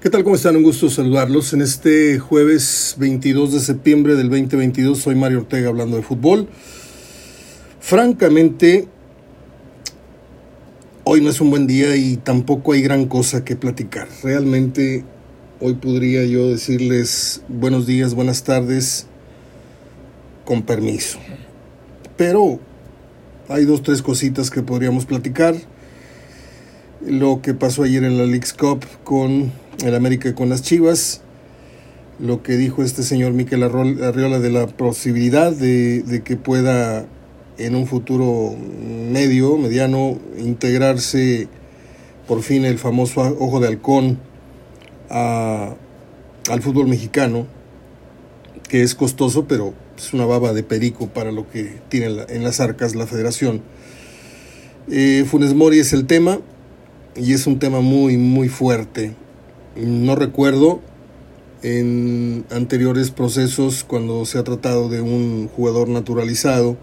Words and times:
¿Qué 0.00 0.08
tal? 0.08 0.24
¿Cómo 0.24 0.34
están? 0.34 0.56
Un 0.56 0.62
gusto 0.62 0.88
saludarlos. 0.88 1.52
En 1.52 1.60
este 1.60 2.18
jueves 2.18 2.94
22 2.96 3.52
de 3.52 3.60
septiembre 3.60 4.14
del 4.14 4.30
2022 4.30 4.98
soy 4.98 5.14
Mario 5.14 5.40
Ortega 5.40 5.68
hablando 5.68 5.98
de 5.98 6.02
fútbol. 6.02 6.48
Francamente, 7.80 8.88
hoy 11.04 11.20
no 11.20 11.28
es 11.28 11.42
un 11.42 11.50
buen 11.50 11.66
día 11.66 11.96
y 11.96 12.16
tampoco 12.16 12.72
hay 12.72 12.80
gran 12.80 13.08
cosa 13.08 13.44
que 13.44 13.56
platicar. 13.56 14.08
Realmente 14.22 15.04
hoy 15.60 15.74
podría 15.74 16.24
yo 16.24 16.48
decirles 16.48 17.42
buenos 17.48 17.86
días, 17.86 18.14
buenas 18.14 18.42
tardes, 18.42 19.06
con 20.46 20.62
permiso. 20.62 21.18
Pero 22.16 22.58
hay 23.50 23.66
dos, 23.66 23.82
tres 23.82 24.00
cositas 24.00 24.50
que 24.50 24.62
podríamos 24.62 25.04
platicar. 25.04 25.56
Lo 27.06 27.42
que 27.42 27.52
pasó 27.52 27.82
ayer 27.82 28.02
en 28.02 28.16
la 28.16 28.24
League's 28.24 28.54
Cup 28.54 28.86
con 29.04 29.52
el 29.84 29.94
América 29.94 30.34
con 30.34 30.48
las 30.48 30.62
Chivas, 30.62 31.22
lo 32.18 32.42
que 32.42 32.56
dijo 32.56 32.82
este 32.82 33.02
señor 33.02 33.32
Miquel 33.32 33.62
Arriola 33.62 34.40
de 34.40 34.50
la 34.50 34.66
posibilidad 34.66 35.52
de, 35.52 36.22
que 36.24 36.36
pueda 36.36 37.06
en 37.58 37.74
un 37.74 37.86
futuro 37.86 38.54
medio, 39.10 39.56
mediano, 39.56 40.18
integrarse 40.38 41.48
por 42.26 42.42
fin 42.42 42.64
el 42.64 42.78
famoso 42.78 43.20
ojo 43.38 43.60
de 43.60 43.68
halcón 43.68 44.18
al 45.08 45.76
fútbol 46.62 46.86
mexicano, 46.86 47.46
que 48.68 48.82
es 48.82 48.94
costoso, 48.94 49.46
pero 49.46 49.74
es 49.96 50.12
una 50.12 50.26
baba 50.26 50.52
de 50.52 50.62
perico 50.62 51.08
para 51.08 51.32
lo 51.32 51.50
que 51.50 51.80
tiene 51.88 52.24
en 52.28 52.44
las 52.44 52.60
arcas 52.60 52.94
la 52.94 53.06
federación. 53.06 53.62
Eh, 54.90 55.24
Funes 55.28 55.54
Mori 55.54 55.78
es 55.78 55.92
el 55.92 56.06
tema 56.06 56.40
y 57.16 57.32
es 57.32 57.46
un 57.46 57.58
tema 57.58 57.80
muy, 57.80 58.16
muy 58.16 58.48
fuerte. 58.48 59.14
No 59.76 60.16
recuerdo 60.16 60.80
en 61.62 62.44
anteriores 62.50 63.10
procesos 63.10 63.84
cuando 63.84 64.24
se 64.24 64.38
ha 64.38 64.44
tratado 64.44 64.88
de 64.88 65.00
un 65.00 65.48
jugador 65.48 65.88
naturalizado 65.88 66.76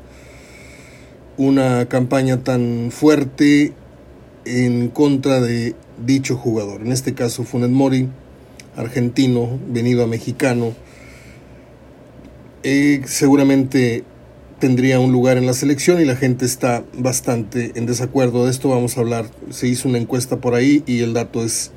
una 1.37 1.87
campaña 1.87 2.43
tan 2.43 2.89
fuerte 2.91 3.73
en 4.45 4.89
contra 4.89 5.39
de 5.39 5.75
dicho 6.03 6.35
jugador. 6.35 6.81
En 6.81 6.91
este 6.91 7.13
caso 7.13 7.43
Funes 7.43 7.69
Mori, 7.69 8.09
argentino, 8.75 9.59
venido 9.67 10.03
a 10.03 10.07
mexicano. 10.07 10.73
Eh, 12.63 13.01
seguramente 13.05 14.03
tendría 14.59 14.99
un 14.99 15.11
lugar 15.11 15.37
en 15.37 15.45
la 15.45 15.53
selección 15.53 16.01
y 16.01 16.05
la 16.05 16.15
gente 16.15 16.45
está 16.45 16.83
bastante 16.97 17.73
en 17.75 17.85
desacuerdo 17.85 18.45
de 18.45 18.51
esto. 18.51 18.69
Vamos 18.69 18.97
a 18.97 19.01
hablar, 19.01 19.29
se 19.51 19.67
hizo 19.67 19.87
una 19.87 19.99
encuesta 19.99 20.37
por 20.37 20.55
ahí 20.55 20.83
y 20.87 21.01
el 21.01 21.13
dato 21.13 21.43
es 21.43 21.71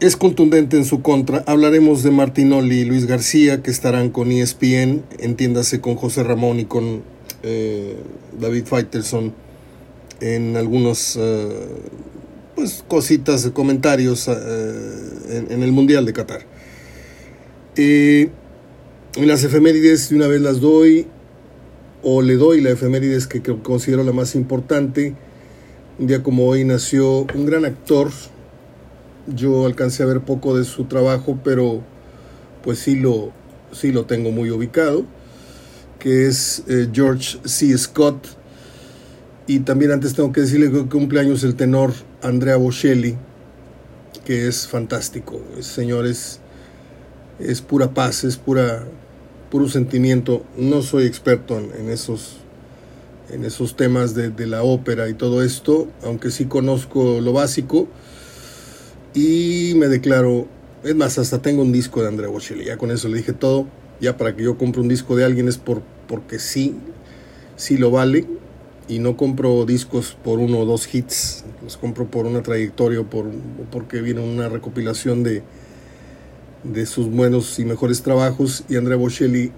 es 0.00 0.16
contundente 0.16 0.76
en 0.76 0.84
su 0.84 1.02
contra. 1.02 1.42
Hablaremos 1.46 2.02
de 2.02 2.10
Martinoli 2.10 2.80
y 2.80 2.84
Luis 2.84 3.06
García, 3.06 3.62
que 3.62 3.70
estarán 3.70 4.10
con 4.10 4.30
ESPN, 4.30 5.02
entiéndase 5.18 5.80
con 5.80 5.96
José 5.96 6.22
Ramón 6.22 6.60
y 6.60 6.66
con 6.66 7.02
eh, 7.42 7.96
David 8.38 8.64
Faitelson 8.64 9.34
en 10.20 10.56
algunos 10.56 11.16
eh, 11.20 11.48
pues, 12.54 12.84
cositas, 12.86 13.48
comentarios 13.52 14.28
eh, 14.28 15.46
en, 15.50 15.62
el 15.62 15.72
Mundial 15.72 16.06
de 16.06 16.12
Qatar. 16.12 16.42
en 17.76 18.30
las 19.16 19.42
efemérides 19.42 20.10
de 20.10 20.16
una 20.16 20.28
vez 20.28 20.40
las 20.40 20.60
doy, 20.60 21.06
o 22.04 22.22
le 22.22 22.36
doy 22.36 22.60
la 22.60 22.70
efemérides 22.70 23.26
que 23.26 23.42
considero 23.42 24.04
la 24.04 24.12
más 24.12 24.36
importante. 24.36 25.16
Un 25.98 26.06
día 26.06 26.22
como 26.22 26.46
hoy 26.46 26.64
nació 26.64 27.26
un 27.34 27.44
gran 27.44 27.64
actor, 27.64 28.12
yo 29.34 29.66
alcancé 29.66 30.02
a 30.02 30.06
ver 30.06 30.20
poco 30.20 30.56
de 30.56 30.64
su 30.64 30.84
trabajo, 30.84 31.38
pero 31.42 31.82
pues 32.62 32.78
sí 32.78 32.96
lo, 32.96 33.32
sí 33.72 33.92
lo 33.92 34.06
tengo 34.06 34.30
muy 34.30 34.50
ubicado, 34.50 35.04
que 35.98 36.26
es 36.26 36.62
eh, 36.68 36.88
George 36.92 37.38
C. 37.44 37.76
Scott. 37.76 38.26
Y 39.46 39.60
también 39.60 39.92
antes 39.92 40.14
tengo 40.14 40.32
que 40.32 40.42
decirle 40.42 40.70
que 40.70 40.86
cumpleaños 40.86 41.42
el 41.42 41.54
tenor 41.54 41.92
Andrea 42.22 42.56
Bocelli, 42.56 43.16
que 44.24 44.46
es 44.46 44.66
fantástico. 44.66 45.40
Ese 45.58 45.72
señor 45.74 46.06
es, 46.06 46.40
pura 47.66 47.94
paz, 47.94 48.24
es 48.24 48.36
pura, 48.36 48.84
puro 49.50 49.68
sentimiento. 49.68 50.44
No 50.56 50.82
soy 50.82 51.06
experto 51.06 51.58
en, 51.58 51.88
esos, 51.88 52.36
en 53.30 53.46
esos 53.46 53.74
temas 53.74 54.14
de, 54.14 54.28
de 54.28 54.46
la 54.46 54.62
ópera 54.62 55.08
y 55.08 55.14
todo 55.14 55.42
esto, 55.42 55.88
aunque 56.04 56.30
sí 56.30 56.44
conozco 56.44 57.22
lo 57.22 57.32
básico 57.32 57.88
y 59.14 59.72
me 59.76 59.88
declaro, 59.88 60.46
es 60.84 60.94
más, 60.94 61.18
hasta 61.18 61.40
tengo 61.42 61.62
un 61.62 61.72
disco 61.72 62.02
de 62.02 62.08
Andrea 62.08 62.28
Bocelli, 62.28 62.64
ya 62.64 62.76
con 62.76 62.90
eso 62.90 63.08
le 63.08 63.18
dije 63.18 63.32
todo, 63.32 63.66
ya 64.00 64.16
para 64.16 64.36
que 64.36 64.44
yo 64.44 64.56
compre 64.58 64.80
un 64.80 64.88
disco 64.88 65.16
de 65.16 65.24
alguien 65.24 65.48
es 65.48 65.58
por, 65.58 65.82
porque 66.06 66.38
sí, 66.38 66.76
sí 67.56 67.76
lo 67.76 67.90
vale, 67.90 68.26
y 68.88 69.00
no 69.00 69.16
compro 69.16 69.66
discos 69.66 70.16
por 70.24 70.38
uno 70.38 70.60
o 70.60 70.64
dos 70.64 70.92
hits, 70.92 71.44
los 71.62 71.76
compro 71.76 72.06
por 72.06 72.26
una 72.26 72.42
trayectoria 72.42 73.00
o 73.00 73.04
por, 73.04 73.26
porque 73.70 74.00
viene 74.00 74.20
una 74.20 74.48
recopilación 74.48 75.22
de, 75.22 75.42
de 76.64 76.86
sus 76.86 77.10
buenos 77.10 77.58
y 77.58 77.64
mejores 77.64 78.02
trabajos, 78.02 78.64
y 78.68 78.76
Andrea 78.76 78.96
Bocelli 78.96 79.52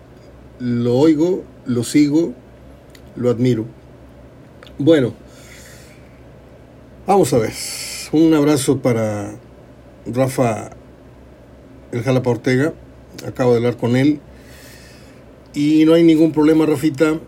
lo 0.58 0.96
oigo, 0.96 1.44
lo 1.66 1.84
sigo, 1.84 2.34
lo 3.16 3.30
admiro. 3.30 3.66
Bueno, 4.78 5.14
vamos 7.06 7.32
a 7.32 7.38
ver. 7.38 7.52
Un 8.12 8.34
abrazo 8.34 8.78
para 8.78 9.37
Rafa 10.04 10.71
el 11.93 12.03
Jalapa 12.03 12.31
Ortega, 12.31 12.75
acabo 13.25 13.53
de 13.53 13.59
hablar 13.59 13.76
con 13.76 13.94
él 13.94 14.19
y 15.54 15.84
no 15.84 15.94
hay 15.94 16.03
ningún 16.03 16.32
problema, 16.32 16.66
Rafita. 16.66 17.21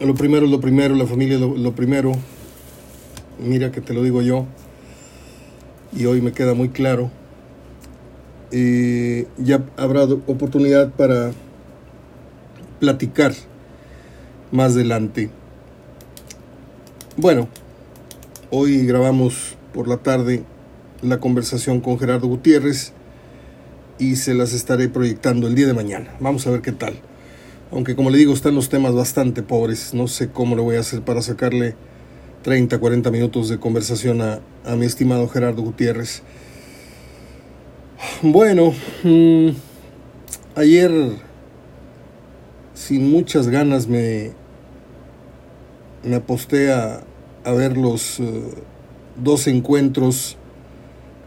Lo 0.00 0.14
primero 0.14 0.46
es 0.46 0.50
lo 0.50 0.58
primero, 0.58 0.94
la 0.94 1.06
familia 1.06 1.34
es 1.34 1.42
lo, 1.42 1.72
primero. 1.74 2.12
Mira 3.38 3.70
que 3.70 3.82
te 3.82 3.92
lo 3.92 4.02
digo 4.02 4.22
yo 4.22 4.46
y 5.94 6.06
hoy 6.06 6.22
me 6.22 6.32
queda 6.32 6.54
muy 6.54 6.70
claro. 6.70 7.10
Eh, 8.50 9.26
ya 9.36 9.62
habrá 9.76 10.04
oportunidad 10.04 10.90
para 10.92 11.32
platicar 12.78 13.34
más 14.52 14.72
adelante. 14.72 15.28
Bueno, 17.18 17.46
hoy 18.50 18.86
grabamos 18.86 19.58
por 19.72 19.88
la 19.88 19.98
tarde 19.98 20.44
la 21.02 21.18
conversación 21.18 21.80
con 21.80 21.98
Gerardo 21.98 22.28
Gutiérrez 22.28 22.92
y 23.98 24.16
se 24.16 24.34
las 24.34 24.52
estaré 24.52 24.88
proyectando 24.88 25.46
el 25.46 25.54
día 25.54 25.66
de 25.66 25.74
mañana. 25.74 26.14
Vamos 26.20 26.46
a 26.46 26.50
ver 26.50 26.62
qué 26.62 26.72
tal. 26.72 26.94
Aunque 27.70 27.94
como 27.94 28.10
le 28.10 28.18
digo, 28.18 28.32
están 28.32 28.54
los 28.54 28.68
temas 28.68 28.94
bastante 28.94 29.42
pobres. 29.42 29.94
No 29.94 30.08
sé 30.08 30.30
cómo 30.30 30.56
lo 30.56 30.62
voy 30.62 30.76
a 30.76 30.80
hacer 30.80 31.02
para 31.02 31.22
sacarle 31.22 31.76
30, 32.42 32.78
40 32.78 33.10
minutos 33.10 33.48
de 33.48 33.58
conversación 33.58 34.22
a, 34.22 34.40
mi 34.76 34.86
estimado 34.86 35.28
Gerardo 35.28 35.62
Gutiérrez. 35.62 36.22
Bueno, 38.22 38.72
mm, 39.04 39.50
ayer 40.56 40.90
sin 42.74 43.10
muchas 43.10 43.48
ganas 43.48 43.86
me, 43.86 44.32
me 46.02 46.16
aposté 46.16 46.72
a, 46.72 47.02
a 47.44 47.52
ver 47.52 47.76
los 47.76 48.20
eh, 48.20 48.42
dos 49.16 49.46
encuentros 49.46 50.36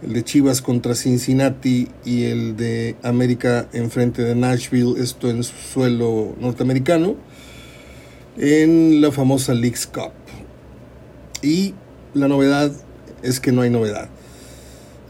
el 0.03 0.13
de 0.13 0.23
Chivas 0.23 0.61
contra 0.61 0.95
Cincinnati 0.95 1.87
y 2.03 2.25
el 2.25 2.57
de 2.57 2.97
América 3.03 3.69
enfrente 3.71 4.21
de 4.21 4.35
Nashville, 4.35 5.01
esto 5.01 5.29
en 5.29 5.43
suelo 5.43 6.35
norteamericano, 6.39 7.15
en 8.37 9.01
la 9.01 9.11
famosa 9.11 9.53
Leagues 9.53 9.87
Cup. 9.87 10.11
Y 11.41 11.73
la 12.13 12.27
novedad 12.27 12.71
es 13.21 13.39
que 13.39 13.51
no 13.51 13.61
hay 13.61 13.69
novedad. 13.69 14.09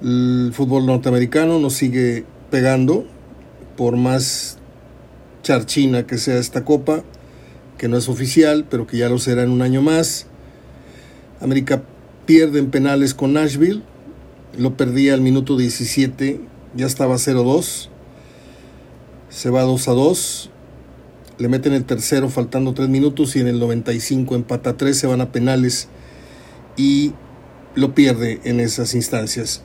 El 0.01 0.51
fútbol 0.53 0.85
norteamericano 0.85 1.59
nos 1.59 1.73
sigue 1.73 2.25
pegando, 2.51 3.05
por 3.75 3.97
más 3.97 4.59
charchina 5.41 6.05
que 6.05 6.19
sea 6.19 6.37
esta 6.37 6.63
copa, 6.63 7.03
que 7.79 7.87
no 7.87 7.97
es 7.97 8.07
oficial, 8.09 8.65
pero 8.69 8.85
que 8.85 8.97
ya 8.97 9.09
lo 9.09 9.17
será 9.17 9.41
en 9.41 9.49
un 9.49 9.63
año 9.63 9.81
más. 9.81 10.27
América 11.41 11.83
pierde 12.25 12.59
en 12.59 12.71
penales 12.71 13.13
con 13.13 13.33
Nashville 13.33 13.81
lo 14.57 14.77
perdí 14.77 15.09
al 15.09 15.21
minuto 15.21 15.57
17, 15.57 16.39
ya 16.75 16.85
estaba 16.85 17.15
0-2. 17.15 17.89
Se 19.29 19.49
va 19.49 19.63
2 19.63 19.87
a 19.87 19.91
2. 19.91 20.49
Le 21.39 21.49
meten 21.49 21.73
el 21.73 21.85
tercero 21.85 22.29
faltando 22.29 22.73
3 22.73 22.87
minutos 22.89 23.35
y 23.35 23.39
en 23.39 23.47
el 23.47 23.59
95 23.59 24.35
empata 24.35 24.77
3, 24.77 24.95
se 24.95 25.07
van 25.07 25.21
a 25.21 25.31
penales 25.31 25.87
y 26.77 27.13
lo 27.73 27.95
pierde 27.95 28.39
en 28.43 28.59
esas 28.59 28.93
instancias. 28.93 29.63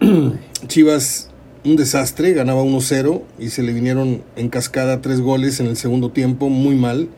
Chivas, 0.66 1.30
un 1.64 1.76
desastre, 1.76 2.34
ganaba 2.34 2.62
1-0 2.62 3.22
y 3.38 3.48
se 3.48 3.62
le 3.62 3.72
vinieron 3.72 4.22
en 4.36 4.50
cascada 4.50 5.00
3 5.00 5.22
goles 5.22 5.58
en 5.60 5.68
el 5.68 5.78
segundo 5.78 6.10
tiempo, 6.10 6.50
muy 6.50 6.74
mal, 6.74 7.08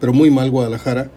pero 0.00 0.14
muy 0.14 0.30
mal 0.30 0.50
Guadalajara. 0.50 1.10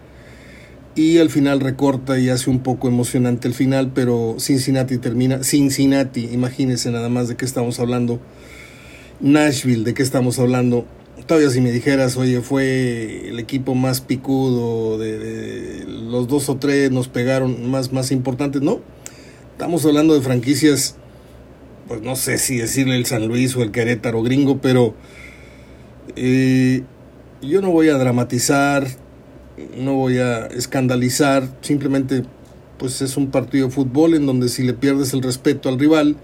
Y 0.98 1.18
al 1.18 1.30
final 1.30 1.60
recorta 1.60 2.18
y 2.18 2.28
hace 2.28 2.50
un 2.50 2.58
poco 2.58 2.88
emocionante 2.88 3.46
el 3.46 3.54
final, 3.54 3.92
pero 3.94 4.34
Cincinnati 4.40 4.98
termina. 4.98 5.44
Cincinnati, 5.44 6.28
imagínense 6.32 6.90
nada 6.90 7.08
más 7.08 7.28
de 7.28 7.36
qué 7.36 7.44
estamos 7.44 7.78
hablando. 7.78 8.18
Nashville, 9.20 9.84
de 9.84 9.94
qué 9.94 10.02
estamos 10.02 10.40
hablando. 10.40 10.86
Todavía 11.24 11.50
si 11.50 11.60
me 11.60 11.70
dijeras, 11.70 12.16
oye, 12.16 12.40
fue 12.40 13.28
el 13.28 13.38
equipo 13.38 13.76
más 13.76 14.00
picudo, 14.00 14.98
de, 14.98 15.84
los 15.86 16.26
dos 16.26 16.48
o 16.48 16.56
tres 16.56 16.90
nos 16.90 17.06
pegaron 17.06 17.70
más, 17.70 17.92
más 17.92 18.10
importantes, 18.10 18.60
no. 18.60 18.80
Estamos 19.52 19.86
hablando 19.86 20.14
de 20.14 20.20
franquicias, 20.20 20.96
pues 21.86 22.02
no 22.02 22.16
sé 22.16 22.38
si 22.38 22.56
decirle 22.56 22.96
el 22.96 23.06
San 23.06 23.28
Luis 23.28 23.54
o 23.54 23.62
el 23.62 23.70
Querétaro 23.70 24.20
gringo, 24.24 24.58
pero 24.60 24.96
eh, 26.16 26.82
yo 27.40 27.60
no 27.60 27.70
voy 27.70 27.88
a 27.88 27.98
dramatizar 27.98 28.88
no 29.76 29.94
voy 29.94 30.18
a 30.18 30.46
escandalizar, 30.46 31.48
simplemente 31.60 32.24
pues 32.78 33.02
es 33.02 33.16
un 33.16 33.30
partido 33.30 33.66
de 33.66 33.72
fútbol 33.72 34.14
en 34.14 34.26
donde 34.26 34.48
si 34.48 34.62
le 34.62 34.72
pierdes 34.72 35.12
el 35.12 35.22
respeto 35.22 35.68
al 35.68 35.78
rival, 35.78 36.16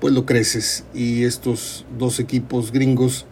pues 0.00 0.14
lo 0.14 0.24
creces. 0.24 0.84
Y 0.94 1.24
estos 1.24 1.84
dos 1.98 2.20
equipos 2.20 2.72
gringos 2.72 3.26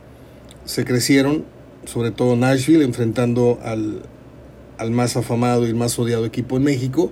se 0.64 0.84
crecieron, 0.84 1.44
sobre 1.86 2.10
todo 2.10 2.36
Nashville, 2.36 2.84
enfrentando 2.84 3.58
al, 3.62 4.02
al 4.78 4.90
más 4.90 5.16
afamado 5.16 5.66
y 5.66 5.74
más 5.74 5.98
odiado 5.98 6.26
equipo 6.26 6.56
en 6.56 6.64
México. 6.64 7.10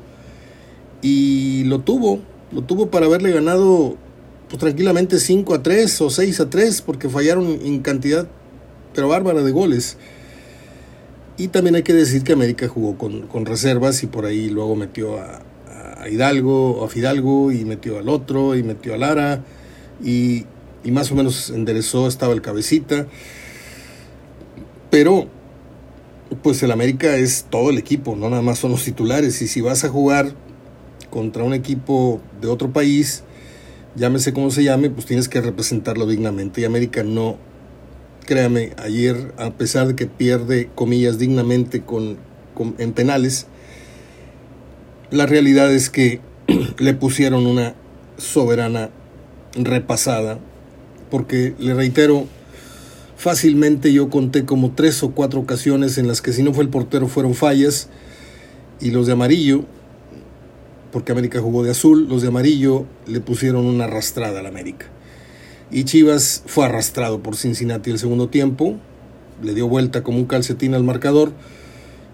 Y 1.01 1.65
lo 1.65 1.81
tuvo, 1.81 2.21
lo 2.53 2.63
tuvo 2.63 2.91
para 2.91 3.07
haberle 3.07 3.31
ganado 3.31 3.97
pues, 4.49 4.59
tranquilamente 4.59 5.19
5 5.19 5.55
a 5.55 5.63
3 5.63 6.01
o 6.03 6.11
6 6.11 6.41
a 6.41 6.51
3, 6.51 6.83
porque 6.83 7.09
fallaron 7.09 7.47
en 7.65 7.81
cantidad 7.81 8.29
pero 8.95 9.09
bárbara 9.09 9.43
de 9.43 9.51
goles. 9.51 9.97
Y 11.37 11.49
también 11.49 11.75
hay 11.75 11.83
que 11.83 11.93
decir 11.93 12.23
que 12.23 12.33
América 12.33 12.69
jugó 12.69 12.97
con, 12.97 13.47
reservas 13.47 14.03
y 14.03 14.07
por 14.07 14.25
ahí 14.25 14.49
luego 14.49 14.77
metió 14.77 15.19
a, 15.19 15.43
Hidalgo 16.09 16.73
o 16.73 16.85
a 16.85 16.89
Fidalgo 16.89 17.51
y 17.51 17.65
metió 17.65 17.99
al 17.99 18.11
otro 18.11 18.55
y 18.55 18.63
metió 18.63 18.93
a 18.93 18.99
Lara 18.99 19.43
y, 20.05 20.45
y 20.85 20.91
más 20.91 21.11
o 21.11 21.15
menos 21.15 21.49
enderezó, 21.49 22.07
estaba 22.07 22.35
el 22.35 22.43
cabecita. 22.43 23.07
Pero 24.91 25.29
pues 26.43 26.63
el 26.63 26.71
América 26.71 27.17
es 27.17 27.47
todo 27.49 27.71
el 27.71 27.79
equipo, 27.79 28.17
no 28.17 28.29
nada 28.29 28.43
más 28.43 28.59
son 28.59 28.73
los 28.73 28.85
titulares. 28.85 29.41
Y 29.43 29.49
si 29.49 29.61
vas 29.61 29.85
a 29.85 29.89
jugar 29.89 30.35
contra 31.11 31.43
un 31.43 31.55
equipo 31.55 32.21
de 32.41 32.49
otro 32.49 32.73
país, 32.73 33.25
llámese 33.97 34.33
como 34.33 34.51
se 34.51 34.63
llame, 34.63 34.91
pues 34.91 35.07
tienes 35.07 35.29
que 35.29 35.41
representarlo 35.41 36.07
dignamente. 36.07 36.61
Y 36.61 36.65
América 36.65 37.03
no 37.03 37.39
créame, 38.25 38.73
ayer, 38.79 39.33
a 39.39 39.51
pesar 39.51 39.89
de 39.89 39.95
que 39.95 40.07
pierde, 40.07 40.71
comillas, 40.75 41.19
dignamente 41.19 41.83
con, 41.83 42.19
en 42.79 42.93
penales, 42.93 43.47
la 45.11 45.27
realidad 45.27 45.73
es 45.73 45.91
que 45.91 46.21
le 46.79 46.95
pusieron 46.95 47.47
una 47.47 47.75
soberana 48.17 48.91
repasada, 49.55 50.39
porque 51.11 51.55
le 51.59 51.75
reitero, 51.75 52.27
fácilmente 53.17 53.93
yo 53.93 54.11
conté 54.11 54.45
como 54.45 54.73
tres 54.73 55.03
o 55.03 55.13
cuatro 55.13 55.41
ocasiones 55.41 55.99
en 55.99 56.09
las 56.09 56.21
que 56.21 56.33
si 56.33 56.43
no 56.43 56.53
fue 56.53 56.65
el 56.65 56.71
portero 56.71 57.07
fueron 57.07 57.35
fallas, 57.35 57.89
y 58.81 58.91
los 58.91 59.07
de 59.07 59.13
amarillo, 59.13 59.65
porque 60.93 61.13
América 61.13 61.41
jugó 61.41 61.63
de 61.63 61.71
azul, 61.71 62.09
los 62.09 62.23
de 62.23 62.29
amarillo 62.29 62.87
le 63.07 63.21
pusieron 63.21 63.67
una 63.67 63.85
arrastrada 63.85 64.41
al 64.41 64.47
América. 64.47 64.87
Y 65.75 65.83
Chivas 65.83 66.45
fue 66.47 66.67
arrastrado 66.67 67.21
por 67.21 67.35
Cincinnati 67.35 67.91
el 67.91 67.99
segundo 67.99 68.29
tiempo, 68.29 68.77
le 69.43 69.55
dio 69.55 69.67
vuelta 69.67 70.05
como 70.05 70.19
un 70.19 70.27
calcetín 70.27 70.73
al 70.73 70.85
marcador 70.85 71.33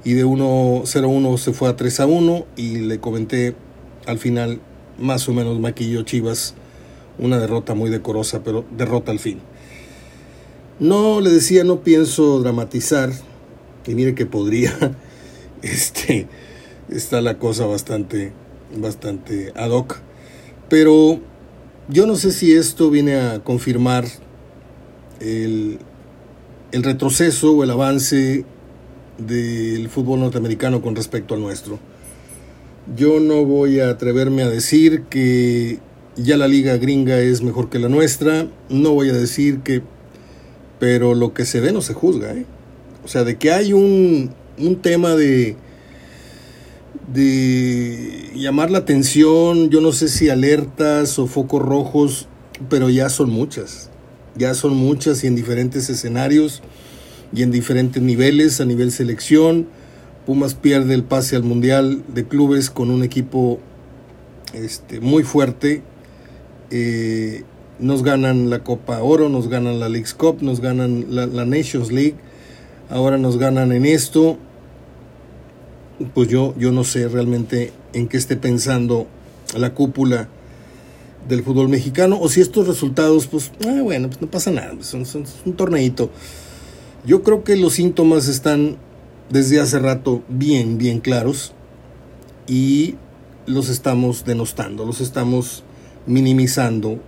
y 0.02 0.14
de 0.14 0.24
1-0-1 0.24 1.36
se 1.36 1.52
fue 1.52 1.68
a 1.68 1.76
3-1 1.76 2.46
y 2.56 2.76
le 2.78 3.00
comenté 3.00 3.54
al 4.06 4.16
final 4.16 4.62
más 4.98 5.28
o 5.28 5.34
menos 5.34 5.60
maquilló 5.60 6.00
Chivas 6.04 6.54
una 7.18 7.38
derrota 7.38 7.74
muy 7.74 7.90
decorosa, 7.90 8.42
pero 8.42 8.64
derrota 8.74 9.12
al 9.12 9.18
fin. 9.18 9.40
No, 10.78 11.20
le 11.20 11.28
decía, 11.28 11.62
no 11.62 11.82
pienso 11.82 12.40
dramatizar, 12.40 13.12
y 13.86 13.94
mire 13.94 14.14
que 14.14 14.24
podría, 14.24 14.72
este, 15.60 16.28
está 16.88 17.20
la 17.20 17.38
cosa 17.38 17.66
bastante, 17.66 18.32
bastante 18.74 19.52
ad 19.54 19.68
hoc, 19.68 19.98
pero 20.70 21.20
yo 21.88 22.06
no 22.06 22.16
sé 22.16 22.32
si 22.32 22.52
esto 22.52 22.90
viene 22.90 23.16
a 23.16 23.40
confirmar 23.40 24.04
el, 25.20 25.78
retroceso 26.72 27.52
o 27.52 27.64
el 27.64 27.70
avance 27.70 28.44
del 29.18 29.88
fútbol 29.88 30.20
norteamericano 30.20 30.82
con 30.82 30.94
respecto 30.94 31.34
al 31.34 31.40
nuestro. 31.40 31.78
Yo 32.96 33.20
no 33.20 33.44
voy 33.44 33.80
a 33.80 33.90
atreverme 33.90 34.42
a 34.42 34.48
decir 34.48 35.02
que 35.10 35.78
ya 36.16 36.36
la 36.36 36.48
liga 36.48 36.76
gringa 36.76 37.18
es 37.18 37.42
mejor 37.42 37.70
que 37.70 37.78
la 37.78 37.88
nuestra, 37.88 38.48
no 38.68 38.92
voy 38.92 39.10
a 39.10 39.14
decir 39.14 39.60
que, 39.60 39.82
pero 40.78 41.14
lo 41.14 41.34
que 41.34 41.44
se 41.44 41.60
ve 41.60 41.72
no 41.72 41.82
se 41.82 41.94
juzga, 41.94 42.32
¿eh? 42.32 42.46
O 43.04 43.08
sea, 43.08 43.24
de 43.24 43.36
que 43.36 43.52
hay 43.52 43.72
un, 43.72 44.30
un 44.58 44.76
tema 44.76 45.16
de, 45.16 45.56
de 47.12 48.30
llamar 48.34 48.70
la 48.70 48.78
atención, 48.78 49.70
yo 49.70 49.80
no 49.80 49.92
sé 49.92 50.08
si 50.08 50.28
alertas 50.28 51.18
o 51.18 51.26
focos 51.26 51.62
rojos, 51.62 52.28
pero 52.68 52.88
ya 52.88 53.08
son 53.08 53.30
muchas, 53.30 53.90
ya 54.36 54.54
son 54.54 54.76
muchas 54.76 55.24
y 55.24 55.26
en 55.26 55.34
diferentes 55.34 55.90
escenarios 55.90 56.62
y 57.32 57.42
en 57.42 57.50
diferentes 57.50 58.02
niveles, 58.02 58.60
a 58.60 58.64
nivel 58.64 58.92
selección. 58.92 59.66
Pumas 60.26 60.54
pierde 60.54 60.94
el 60.94 61.02
pase 61.02 61.34
al 61.34 61.42
Mundial 61.42 62.02
de 62.08 62.26
Clubes 62.26 62.70
con 62.70 62.90
un 62.90 63.02
equipo 63.02 63.58
este, 64.52 65.00
muy 65.00 65.24
fuerte. 65.24 65.82
Eh, 66.70 67.42
nos 67.80 68.02
ganan 68.04 68.50
la 68.50 68.62
Copa 68.62 69.02
Oro, 69.02 69.28
nos 69.28 69.48
ganan 69.48 69.80
la 69.80 69.88
League's 69.88 70.14
Cup, 70.14 70.42
nos 70.42 70.60
ganan 70.60 71.06
la 71.08 71.44
Nations 71.44 71.90
League, 71.90 72.16
ahora 72.90 73.16
nos 73.16 73.38
ganan 73.38 73.72
en 73.72 73.86
esto 73.86 74.38
pues 76.14 76.28
yo, 76.28 76.54
yo 76.58 76.72
no 76.72 76.84
sé 76.84 77.08
realmente 77.08 77.72
en 77.92 78.08
qué 78.08 78.16
esté 78.16 78.36
pensando 78.36 79.06
la 79.56 79.74
cúpula 79.74 80.28
del 81.28 81.42
fútbol 81.42 81.68
mexicano 81.68 82.18
o 82.20 82.28
si 82.28 82.40
estos 82.40 82.66
resultados, 82.66 83.26
pues 83.26 83.52
ah, 83.66 83.80
bueno, 83.82 84.08
pues 84.08 84.20
no 84.20 84.30
pasa 84.30 84.50
nada, 84.50 84.74
son, 84.80 85.04
son, 85.06 85.24
un 85.44 85.52
torneito. 85.54 86.10
Yo 87.04 87.22
creo 87.22 87.44
que 87.44 87.56
los 87.56 87.74
síntomas 87.74 88.28
están 88.28 88.76
desde 89.30 89.60
hace 89.60 89.78
rato 89.78 90.22
bien, 90.28 90.78
bien 90.78 91.00
claros 91.00 91.52
y 92.46 92.96
los 93.46 93.68
estamos 93.68 94.24
denostando, 94.24 94.84
los 94.84 95.00
estamos 95.00 95.64
minimizando 96.06 96.98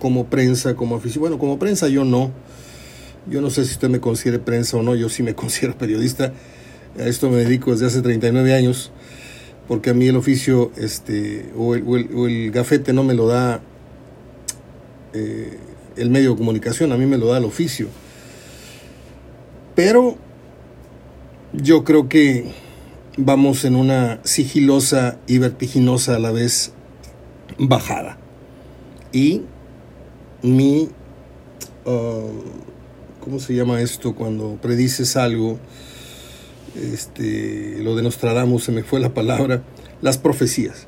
como 0.00 0.26
prensa, 0.26 0.74
como 0.74 0.96
afición. 0.96 1.22
Bueno, 1.22 1.38
como 1.38 1.58
prensa 1.58 1.88
yo 1.88 2.04
no. 2.04 2.30
Yo 3.28 3.42
no 3.42 3.50
sé 3.50 3.66
si 3.66 3.72
usted 3.72 3.90
me 3.90 4.00
considere 4.00 4.38
prensa 4.38 4.78
o 4.78 4.82
no, 4.82 4.94
yo 4.94 5.08
sí 5.08 5.22
me 5.22 5.34
considero 5.36 5.76
periodista 5.76 6.32
a 6.98 7.06
esto 7.06 7.30
me 7.30 7.38
dedico 7.38 7.72
desde 7.72 7.86
hace 7.86 8.02
39 8.02 8.54
años, 8.54 8.90
porque 9.68 9.90
a 9.90 9.94
mí 9.94 10.08
el 10.08 10.16
oficio 10.16 10.72
este, 10.76 11.50
o, 11.56 11.74
el, 11.74 12.50
gafete 12.50 12.92
no 12.92 13.04
me 13.04 13.14
lo 13.14 13.26
da 13.28 13.60
eh, 15.12 15.58
el 15.96 16.10
medio 16.10 16.32
de 16.32 16.36
comunicación, 16.36 16.92
a 16.92 16.96
mí 16.96 17.06
me 17.06 17.18
lo 17.18 17.26
da 17.26 17.38
el 17.38 17.44
oficio. 17.44 17.88
Pero 19.74 20.16
yo 21.52 21.84
creo 21.84 22.08
que 22.08 22.52
vamos 23.16 23.64
en 23.64 23.76
una 23.76 24.20
sigilosa 24.24 25.18
y 25.26 25.38
vertiginosa 25.38 26.16
a 26.16 26.18
la 26.18 26.32
vez 26.32 26.72
bajada. 27.58 28.18
Y 29.12 29.42
mi, 30.42 30.88
uh, 31.84 33.20
¿cómo 33.20 33.38
se 33.38 33.54
llama 33.54 33.80
esto? 33.80 34.14
Cuando 34.14 34.58
predices 34.60 35.16
algo, 35.16 35.58
este, 36.74 37.78
lo 37.82 37.96
de 37.96 38.02
Nostradamus, 38.02 38.64
se 38.64 38.72
me 38.72 38.82
fue 38.82 39.00
la 39.00 39.14
palabra, 39.14 39.62
las 40.02 40.18
profecías. 40.18 40.86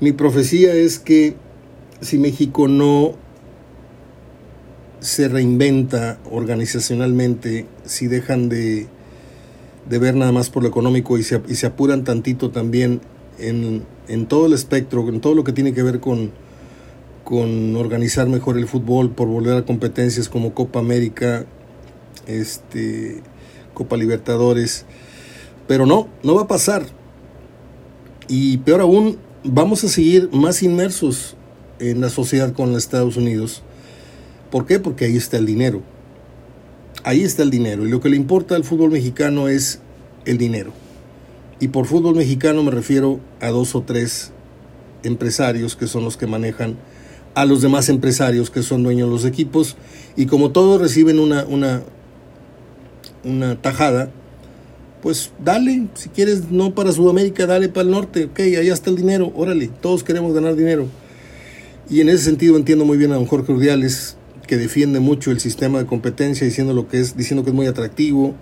Mi 0.00 0.12
profecía 0.12 0.74
es 0.74 0.98
que 0.98 1.34
si 2.00 2.18
México 2.18 2.68
no 2.68 3.14
se 5.00 5.28
reinventa 5.28 6.18
organizacionalmente, 6.30 7.66
si 7.84 8.06
dejan 8.06 8.48
de, 8.48 8.86
de 9.88 9.98
ver 9.98 10.14
nada 10.14 10.32
más 10.32 10.50
por 10.50 10.62
lo 10.62 10.68
económico 10.68 11.18
y 11.18 11.22
se, 11.22 11.40
y 11.48 11.54
se 11.54 11.66
apuran 11.66 12.04
tantito 12.04 12.50
también 12.50 13.00
en, 13.38 13.84
en, 14.08 14.26
todo 14.26 14.46
el 14.46 14.52
espectro, 14.52 15.08
en 15.08 15.20
todo 15.20 15.34
lo 15.34 15.44
que 15.44 15.52
tiene 15.52 15.72
que 15.72 15.82
ver 15.82 16.00
con, 16.00 16.32
con 17.24 17.76
organizar 17.76 18.28
mejor 18.28 18.58
el 18.58 18.66
fútbol, 18.66 19.10
por 19.10 19.28
volver 19.28 19.56
a 19.56 19.64
competencias 19.64 20.28
como 20.28 20.54
Copa 20.54 20.80
América, 20.80 21.46
este, 22.26 23.22
Copa 23.74 23.96
Libertadores. 23.96 24.84
Pero 25.66 25.86
no, 25.86 26.08
no 26.22 26.34
va 26.34 26.42
a 26.42 26.48
pasar. 26.48 26.86
Y 28.28 28.58
peor 28.58 28.80
aún, 28.80 29.18
vamos 29.44 29.84
a 29.84 29.88
seguir 29.88 30.30
más 30.32 30.62
inmersos 30.62 31.36
en 31.78 32.00
la 32.00 32.10
sociedad 32.10 32.52
con 32.52 32.72
los 32.72 32.82
Estados 32.82 33.16
Unidos. 33.16 33.62
¿Por 34.50 34.66
qué? 34.66 34.78
Porque 34.78 35.04
ahí 35.04 35.16
está 35.16 35.36
el 35.36 35.46
dinero. 35.46 35.82
Ahí 37.04 37.22
está 37.22 37.42
el 37.42 37.50
dinero. 37.50 37.86
Y 37.86 37.90
lo 37.90 38.00
que 38.00 38.08
le 38.08 38.16
importa 38.16 38.54
al 38.56 38.64
fútbol 38.64 38.90
mexicano 38.90 39.48
es 39.48 39.80
el 40.24 40.38
dinero. 40.38 40.72
Y 41.60 41.68
por 41.68 41.86
fútbol 41.86 42.14
mexicano 42.14 42.62
me 42.62 42.70
refiero 42.70 43.20
a 43.40 43.48
dos 43.48 43.74
o 43.74 43.82
tres 43.82 44.32
empresarios 45.02 45.76
que 45.76 45.86
son 45.86 46.04
los 46.04 46.16
que 46.16 46.26
manejan 46.26 46.76
a 47.34 47.44
los 47.44 47.62
demás 47.62 47.88
empresarios 47.88 48.50
que 48.50 48.62
son 48.62 48.82
dueños 48.82 49.08
de 49.08 49.14
los 49.14 49.24
equipos 49.24 49.76
y 50.16 50.26
como 50.26 50.50
todos 50.50 50.80
reciben 50.80 51.20
una, 51.20 51.44
una, 51.44 51.82
una 53.24 53.60
tajada, 53.60 54.10
pues 55.02 55.32
dale, 55.44 55.86
si 55.94 56.08
quieres 56.08 56.50
no 56.50 56.74
para 56.74 56.92
Sudamérica, 56.92 57.46
dale 57.46 57.68
para 57.68 57.84
el 57.84 57.90
norte, 57.90 58.24
ok, 58.26 58.40
allá 58.40 58.72
está 58.72 58.90
el 58.90 58.96
dinero, 58.96 59.32
órale, 59.34 59.70
todos 59.80 60.02
queremos 60.02 60.34
ganar 60.34 60.56
dinero. 60.56 60.86
Y 61.90 62.00
en 62.00 62.08
ese 62.08 62.24
sentido 62.24 62.56
entiendo 62.56 62.84
muy 62.84 62.98
bien 62.98 63.12
a 63.12 63.14
don 63.14 63.26
Jorge 63.26 63.52
Urdiales, 63.52 64.16
que 64.46 64.56
defiende 64.56 64.98
mucho 65.00 65.30
el 65.30 65.40
sistema 65.40 65.78
de 65.78 65.86
competencia, 65.86 66.46
diciendo 66.46 66.74
lo 66.74 66.88
que 66.88 67.00
es, 67.00 67.16
diciendo 67.16 67.44
que 67.44 67.50
es 67.50 67.56
muy 67.56 67.66
atractivo 67.66 68.34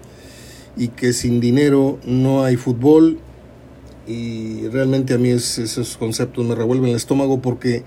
y 0.76 0.88
que 0.88 1.12
sin 1.12 1.40
dinero 1.40 1.98
no 2.04 2.44
hay 2.44 2.56
fútbol. 2.56 3.18
Y 4.06 4.68
realmente 4.68 5.14
a 5.14 5.18
mí 5.18 5.30
esos 5.30 5.96
conceptos 5.96 6.46
me 6.46 6.54
revuelven 6.54 6.90
el 6.90 6.96
estómago 6.96 7.42
porque 7.42 7.82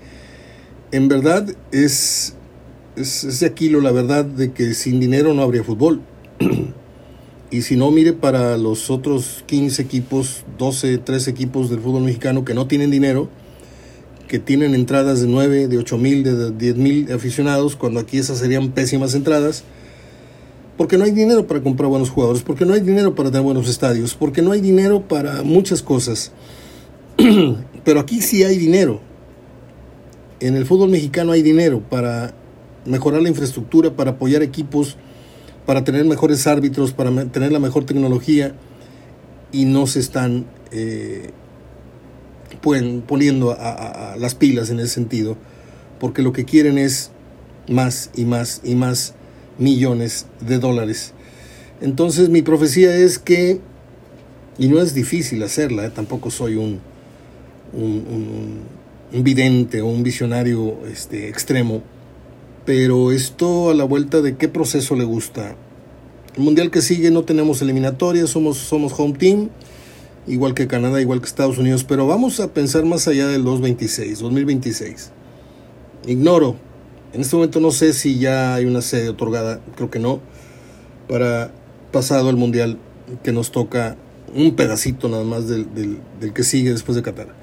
en 0.92 1.08
verdad 1.08 1.48
es, 1.72 2.34
es, 2.94 3.24
es 3.24 3.40
de 3.40 3.46
Aquilo 3.46 3.80
la 3.80 3.90
verdad 3.90 4.24
de 4.24 4.52
que 4.52 4.74
sin 4.74 5.00
dinero 5.00 5.32
no 5.32 5.42
habría 5.42 5.64
fútbol. 5.64 6.02
Y 7.50 7.62
si 7.62 7.76
no, 7.76 7.90
mire 7.90 8.12
para 8.12 8.56
los 8.56 8.90
otros 8.90 9.44
15 9.46 9.82
equipos, 9.82 10.44
12, 10.58 10.98
13 10.98 11.30
equipos 11.30 11.70
del 11.70 11.80
fútbol 11.80 12.02
mexicano 12.02 12.44
que 12.44 12.54
no 12.54 12.66
tienen 12.66 12.90
dinero, 12.90 13.28
que 14.28 14.38
tienen 14.38 14.74
entradas 14.74 15.20
de 15.20 15.26
9, 15.26 15.68
de 15.68 15.78
8 15.78 15.98
mil, 15.98 16.22
de 16.22 16.50
10 16.50 16.76
mil 16.76 17.12
aficionados, 17.12 17.76
cuando 17.76 18.00
aquí 18.00 18.18
esas 18.18 18.38
serían 18.38 18.70
pésimas 18.70 19.14
entradas, 19.14 19.64
porque 20.76 20.96
no 20.96 21.04
hay 21.04 21.10
dinero 21.10 21.46
para 21.46 21.60
comprar 21.62 21.90
buenos 21.90 22.10
jugadores, 22.10 22.42
porque 22.42 22.64
no 22.64 22.74
hay 22.74 22.80
dinero 22.80 23.14
para 23.14 23.30
tener 23.30 23.44
buenos 23.44 23.68
estadios, 23.68 24.14
porque 24.14 24.40
no 24.40 24.52
hay 24.52 24.60
dinero 24.60 25.02
para 25.06 25.42
muchas 25.42 25.82
cosas. 25.82 26.32
Pero 27.84 28.00
aquí 28.00 28.20
sí 28.20 28.44
hay 28.44 28.56
dinero 28.56 29.00
en 30.40 30.56
el 30.56 30.66
fútbol 30.66 30.88
mexicano 30.88 31.32
hay 31.32 31.42
dinero 31.42 31.80
para 31.88 32.32
mejorar 32.86 33.22
la 33.22 33.28
infraestructura, 33.28 33.94
para 33.94 34.12
apoyar 34.12 34.42
equipos, 34.42 34.96
para 35.70 35.84
tener 35.84 36.04
mejores 36.04 36.48
árbitros, 36.48 36.92
para 36.92 37.26
tener 37.26 37.52
la 37.52 37.60
mejor 37.60 37.84
tecnología 37.84 38.56
y 39.52 39.66
no 39.66 39.86
se 39.86 40.00
están 40.00 40.46
eh, 40.72 41.30
poniendo 43.06 43.52
a, 43.52 44.16
las 44.18 44.34
pilas 44.34 44.70
en 44.70 44.80
ese 44.80 44.88
sentido, 44.88 45.36
porque 46.00 46.22
lo 46.22 46.32
que 46.32 46.44
quieren 46.44 46.76
es 46.76 47.12
más 47.68 48.10
y 48.16 48.24
más 48.24 48.62
y 48.64 48.74
más 48.74 49.14
millones 49.58 50.26
de 50.40 50.58
dólares. 50.58 51.12
Entonces 51.80 52.30
mi 52.30 52.42
profecía 52.42 52.96
es 52.96 53.20
que, 53.20 53.60
y 54.58 54.66
no 54.66 54.80
es 54.80 54.92
difícil 54.92 55.40
hacerla, 55.44 55.86
eh, 55.86 55.90
tampoco 55.90 56.32
soy 56.32 56.56
un, 56.56 56.80
un 57.72 59.22
vidente 59.22 59.82
o 59.82 59.86
un 59.86 60.02
visionario 60.02 60.84
este, 60.88 61.28
extremo, 61.28 61.80
pero 62.70 63.10
esto 63.10 63.70
a 63.70 63.74
la 63.74 63.82
vuelta 63.82 64.22
de 64.22 64.36
qué 64.36 64.46
proceso 64.46 64.94
le 64.94 65.02
gusta. 65.02 65.56
El 66.36 66.44
mundial 66.44 66.70
que 66.70 66.82
sigue 66.82 67.10
no 67.10 67.24
tenemos 67.24 67.60
eliminatorias, 67.62 68.30
somos, 68.30 68.58
somos 68.58 68.92
home 68.96 69.18
team, 69.18 69.48
igual 70.28 70.54
que 70.54 70.68
Canadá, 70.68 71.00
igual 71.00 71.18
que 71.20 71.26
Estados 71.26 71.58
Unidos, 71.58 71.82
pero 71.82 72.06
vamos 72.06 72.38
a 72.38 72.54
pensar 72.54 72.84
más 72.84 73.08
allá 73.08 73.26
del 73.26 73.42
2026, 73.42 74.20
2026. 74.20 75.10
Ignoro, 76.06 76.54
en 77.12 77.22
este 77.22 77.34
momento 77.34 77.58
no 77.58 77.72
sé 77.72 77.92
si 77.92 78.20
ya 78.20 78.54
hay 78.54 78.66
una 78.66 78.82
sede 78.82 79.08
otorgada, 79.08 79.60
creo 79.74 79.90
que 79.90 79.98
no, 79.98 80.20
para 81.08 81.50
pasado 81.90 82.30
el 82.30 82.36
mundial 82.36 82.78
que 83.24 83.32
nos 83.32 83.50
toca 83.50 83.96
un 84.32 84.54
pedacito 84.54 85.08
nada 85.08 85.24
más 85.24 85.48
del, 85.48 85.66
del 86.20 86.32
que 86.32 86.44
sigue 86.44 86.70
después 86.70 86.94
de 86.94 87.02
Qatar. 87.02 87.34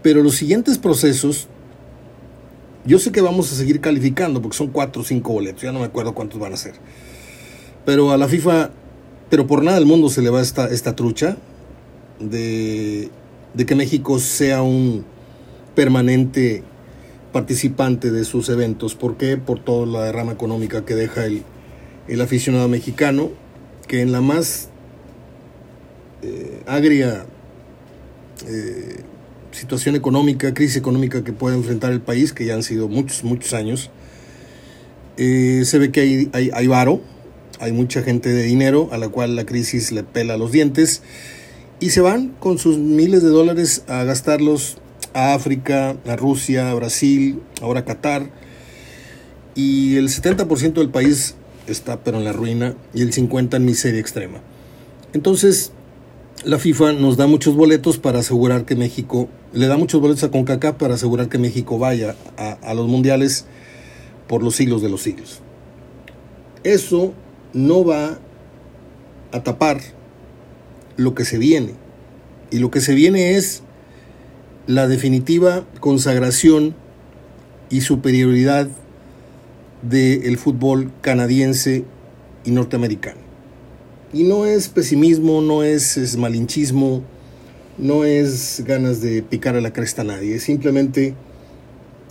Pero 0.00 0.22
los 0.22 0.36
siguientes 0.36 0.78
procesos, 0.78 1.46
yo 2.84 2.98
sé 2.98 3.12
que 3.12 3.20
vamos 3.20 3.52
a 3.52 3.56
seguir 3.56 3.80
calificando 3.80 4.40
porque 4.40 4.56
son 4.56 4.68
cuatro 4.68 5.02
o 5.02 5.04
cinco 5.04 5.32
boletos, 5.32 5.62
ya 5.62 5.72
no 5.72 5.80
me 5.80 5.86
acuerdo 5.86 6.14
cuántos 6.14 6.40
van 6.40 6.52
a 6.52 6.56
ser. 6.56 6.74
Pero 7.84 8.10
a 8.10 8.16
la 8.16 8.28
FIFA, 8.28 8.70
pero 9.28 9.46
por 9.46 9.62
nada 9.62 9.78
del 9.78 9.86
mundo 9.86 10.08
se 10.08 10.22
le 10.22 10.30
va 10.30 10.40
esta, 10.40 10.68
esta 10.68 10.94
trucha 10.96 11.36
de, 12.18 13.10
de 13.54 13.66
que 13.66 13.74
México 13.74 14.18
sea 14.18 14.62
un 14.62 15.04
permanente 15.74 16.62
participante 17.32 18.10
de 18.10 18.24
sus 18.24 18.48
eventos. 18.48 18.94
¿Por 18.94 19.16
qué? 19.16 19.36
Por 19.36 19.60
toda 19.60 19.86
la 19.86 20.04
derrama 20.04 20.32
económica 20.32 20.84
que 20.84 20.94
deja 20.94 21.24
el, 21.26 21.42
el 22.08 22.20
aficionado 22.20 22.68
mexicano, 22.68 23.30
que 23.86 24.00
en 24.00 24.12
la 24.12 24.20
más 24.20 24.68
eh, 26.22 26.62
agria 26.66 27.24
eh, 28.46 28.96
situación 29.52 29.96
económica, 29.96 30.54
crisis 30.54 30.76
económica 30.76 31.24
que 31.24 31.32
puede 31.32 31.56
enfrentar 31.56 31.92
el 31.92 32.00
país, 32.00 32.32
que 32.32 32.44
ya 32.44 32.54
han 32.54 32.62
sido 32.62 32.88
muchos, 32.88 33.24
muchos 33.24 33.52
años, 33.52 33.90
eh, 35.16 35.62
se 35.64 35.78
ve 35.78 35.90
que 35.90 36.00
hay, 36.00 36.30
hay, 36.32 36.50
hay 36.52 36.66
varo, 36.66 37.00
hay 37.58 37.72
mucha 37.72 38.02
gente 38.02 38.30
de 38.30 38.42
dinero 38.42 38.88
a 38.92 38.98
la 38.98 39.08
cual 39.08 39.36
la 39.36 39.44
crisis 39.44 39.92
le 39.92 40.02
pela 40.02 40.36
los 40.36 40.52
dientes 40.52 41.02
y 41.80 41.90
se 41.90 42.00
van 42.00 42.28
con 42.40 42.58
sus 42.58 42.78
miles 42.78 43.22
de 43.22 43.28
dólares 43.28 43.84
a 43.86 44.04
gastarlos 44.04 44.78
a 45.14 45.34
África, 45.34 45.96
a 46.06 46.16
Rusia, 46.16 46.70
a 46.70 46.74
Brasil, 46.74 47.42
ahora 47.60 47.80
a 47.80 47.84
Qatar. 47.84 48.30
Y 49.54 49.96
el 49.96 50.08
70% 50.08 50.74
del 50.74 50.90
país 50.90 51.34
está 51.66 52.00
pero 52.00 52.18
en 52.18 52.24
la 52.24 52.32
ruina 52.32 52.74
y 52.94 53.02
el 53.02 53.12
50% 53.12 53.56
en 53.56 53.64
miseria 53.64 54.00
extrema. 54.00 54.40
Entonces, 55.12 55.72
la 56.44 56.58
FIFA 56.58 56.92
nos 56.92 57.16
da 57.16 57.26
muchos 57.26 57.54
boletos 57.56 57.98
para 57.98 58.20
asegurar 58.20 58.64
que 58.64 58.76
México, 58.76 59.28
le 59.52 59.66
da 59.66 59.76
muchos 59.76 60.00
boletos 60.00 60.24
a 60.24 60.30
CONCACAF 60.30 60.76
para 60.76 60.94
asegurar 60.94 61.28
que 61.28 61.38
México 61.38 61.78
vaya 61.78 62.14
a, 62.36 62.74
los 62.74 62.86
mundiales 62.86 63.46
por 64.28 64.42
los 64.42 64.54
siglos 64.54 64.82
de 64.82 64.88
los 64.88 65.02
siglos. 65.02 65.40
Eso 66.62 67.12
no 67.52 67.84
va 67.84 68.18
a 69.32 69.42
tapar 69.42 69.80
lo 70.96 71.14
que 71.14 71.24
se 71.24 71.38
viene. 71.38 71.74
Y 72.50 72.58
lo 72.58 72.70
que 72.70 72.80
se 72.80 72.94
viene 72.94 73.36
es 73.36 73.62
la 74.66 74.86
definitiva 74.86 75.64
consagración 75.80 76.74
y 77.70 77.80
superioridad 77.80 78.68
del 79.82 80.36
fútbol 80.38 80.92
canadiense 81.00 81.84
y 82.44 82.50
norteamericano. 82.50 83.20
Y 84.12 84.24
no 84.24 84.46
es 84.46 84.68
pesimismo, 84.68 85.40
no 85.40 85.62
es, 85.62 86.16
malinchismo, 86.16 87.02
no 87.80 88.04
es 88.04 88.62
ganas 88.66 89.00
de 89.00 89.22
picar 89.22 89.56
a 89.56 89.60
la 89.60 89.72
cresta 89.72 90.02
a 90.02 90.04
nadie, 90.04 90.36
es 90.36 90.44
simplemente 90.44 91.14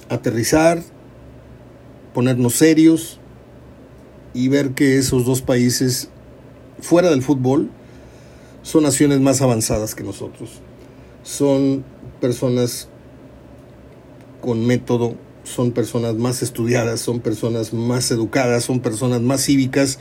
aterrizar, 0.09 0.81
ponernos 2.13 2.55
serios 2.55 3.19
y 4.33 4.47
ver 4.47 4.71
que 4.71 4.97
esos 4.97 5.25
dos 5.25 5.41
países 5.41 6.09
fuera 6.81 7.09
del 7.09 7.21
fútbol 7.21 7.69
son 8.63 8.83
naciones 8.83 9.19
más 9.19 9.41
avanzadas 9.41 9.95
que 9.95 10.03
nosotros. 10.03 10.49
Son 11.23 11.83
personas 12.19 12.87
con 14.41 14.65
método, 14.65 15.15
son 15.43 15.71
personas 15.71 16.15
más 16.15 16.41
estudiadas, 16.41 16.99
son 16.99 17.19
personas 17.19 17.73
más 17.73 18.09
educadas, 18.09 18.63
son 18.63 18.79
personas 18.79 19.21
más 19.21 19.45
cívicas 19.45 19.99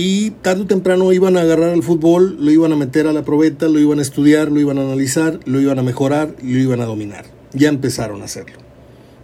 y 0.00 0.30
tarde 0.30 0.62
o 0.62 0.66
temprano 0.66 1.12
iban 1.12 1.36
a 1.36 1.40
agarrar 1.40 1.70
al 1.70 1.82
fútbol, 1.82 2.36
lo 2.38 2.52
iban 2.52 2.70
a 2.70 2.76
meter 2.76 3.08
a 3.08 3.12
la 3.12 3.24
probeta, 3.24 3.66
lo 3.66 3.80
iban 3.80 3.98
a 3.98 4.02
estudiar, 4.02 4.48
lo 4.48 4.60
iban 4.60 4.78
a 4.78 4.82
analizar, 4.82 5.40
lo 5.44 5.60
iban 5.60 5.80
a 5.80 5.82
mejorar 5.82 6.36
y 6.40 6.52
lo 6.52 6.60
iban 6.60 6.80
a 6.80 6.84
dominar. 6.84 7.24
Ya 7.52 7.68
empezaron 7.68 8.22
a 8.22 8.26
hacerlo. 8.26 8.58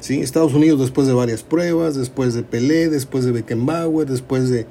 ¿Sí? 0.00 0.18
Estados 0.18 0.52
Unidos 0.52 0.80
después 0.80 1.06
de 1.06 1.12
varias 1.12 1.44
pruebas, 1.44 1.94
después 1.94 2.34
de 2.34 2.42
Pelé, 2.42 2.88
después 2.88 3.24
de 3.24 3.30
Beckenbauer, 3.30 4.08
después 4.08 4.50
de, 4.50 4.66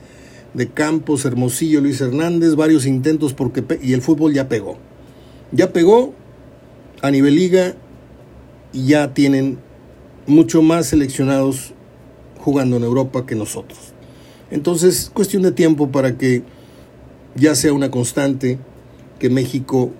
de 0.53 0.67
Campos, 0.67 1.23
Hermosillo, 1.23 1.79
Luis 1.79 2.01
Hernández, 2.01 2.55
varios 2.55 2.85
intentos 2.85 3.33
porque 3.33 3.63
y 3.81 3.93
el 3.93 4.01
fútbol 4.01 4.33
ya 4.33 4.49
pegó. 4.49 4.77
Ya 5.53 5.71
pegó 5.71 6.13
a 7.01 7.11
nivel 7.11 7.35
liga 7.35 7.75
y 8.73 8.87
ya 8.87 9.13
tienen 9.13 9.57
mucho 10.27 10.61
más 10.61 10.87
seleccionados 10.87 11.73
jugando 12.41 12.75
en 12.75 12.83
Europa 12.83 13.25
que 13.25 13.35
nosotros. 13.35 13.92
Entonces, 14.53 15.09
cuestión 15.11 15.41
de 15.41 15.51
tiempo 15.51 15.89
para 15.89 16.15
que 16.15 16.43
ya 17.35 17.55
sea 17.55 17.73
una 17.73 17.89
constante 17.89 18.59
que 19.17 19.31
México 19.31 19.91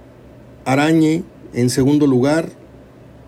arañe 0.63 1.23
en 1.55 1.71
segundo 1.71 2.05
lugar 2.05 2.49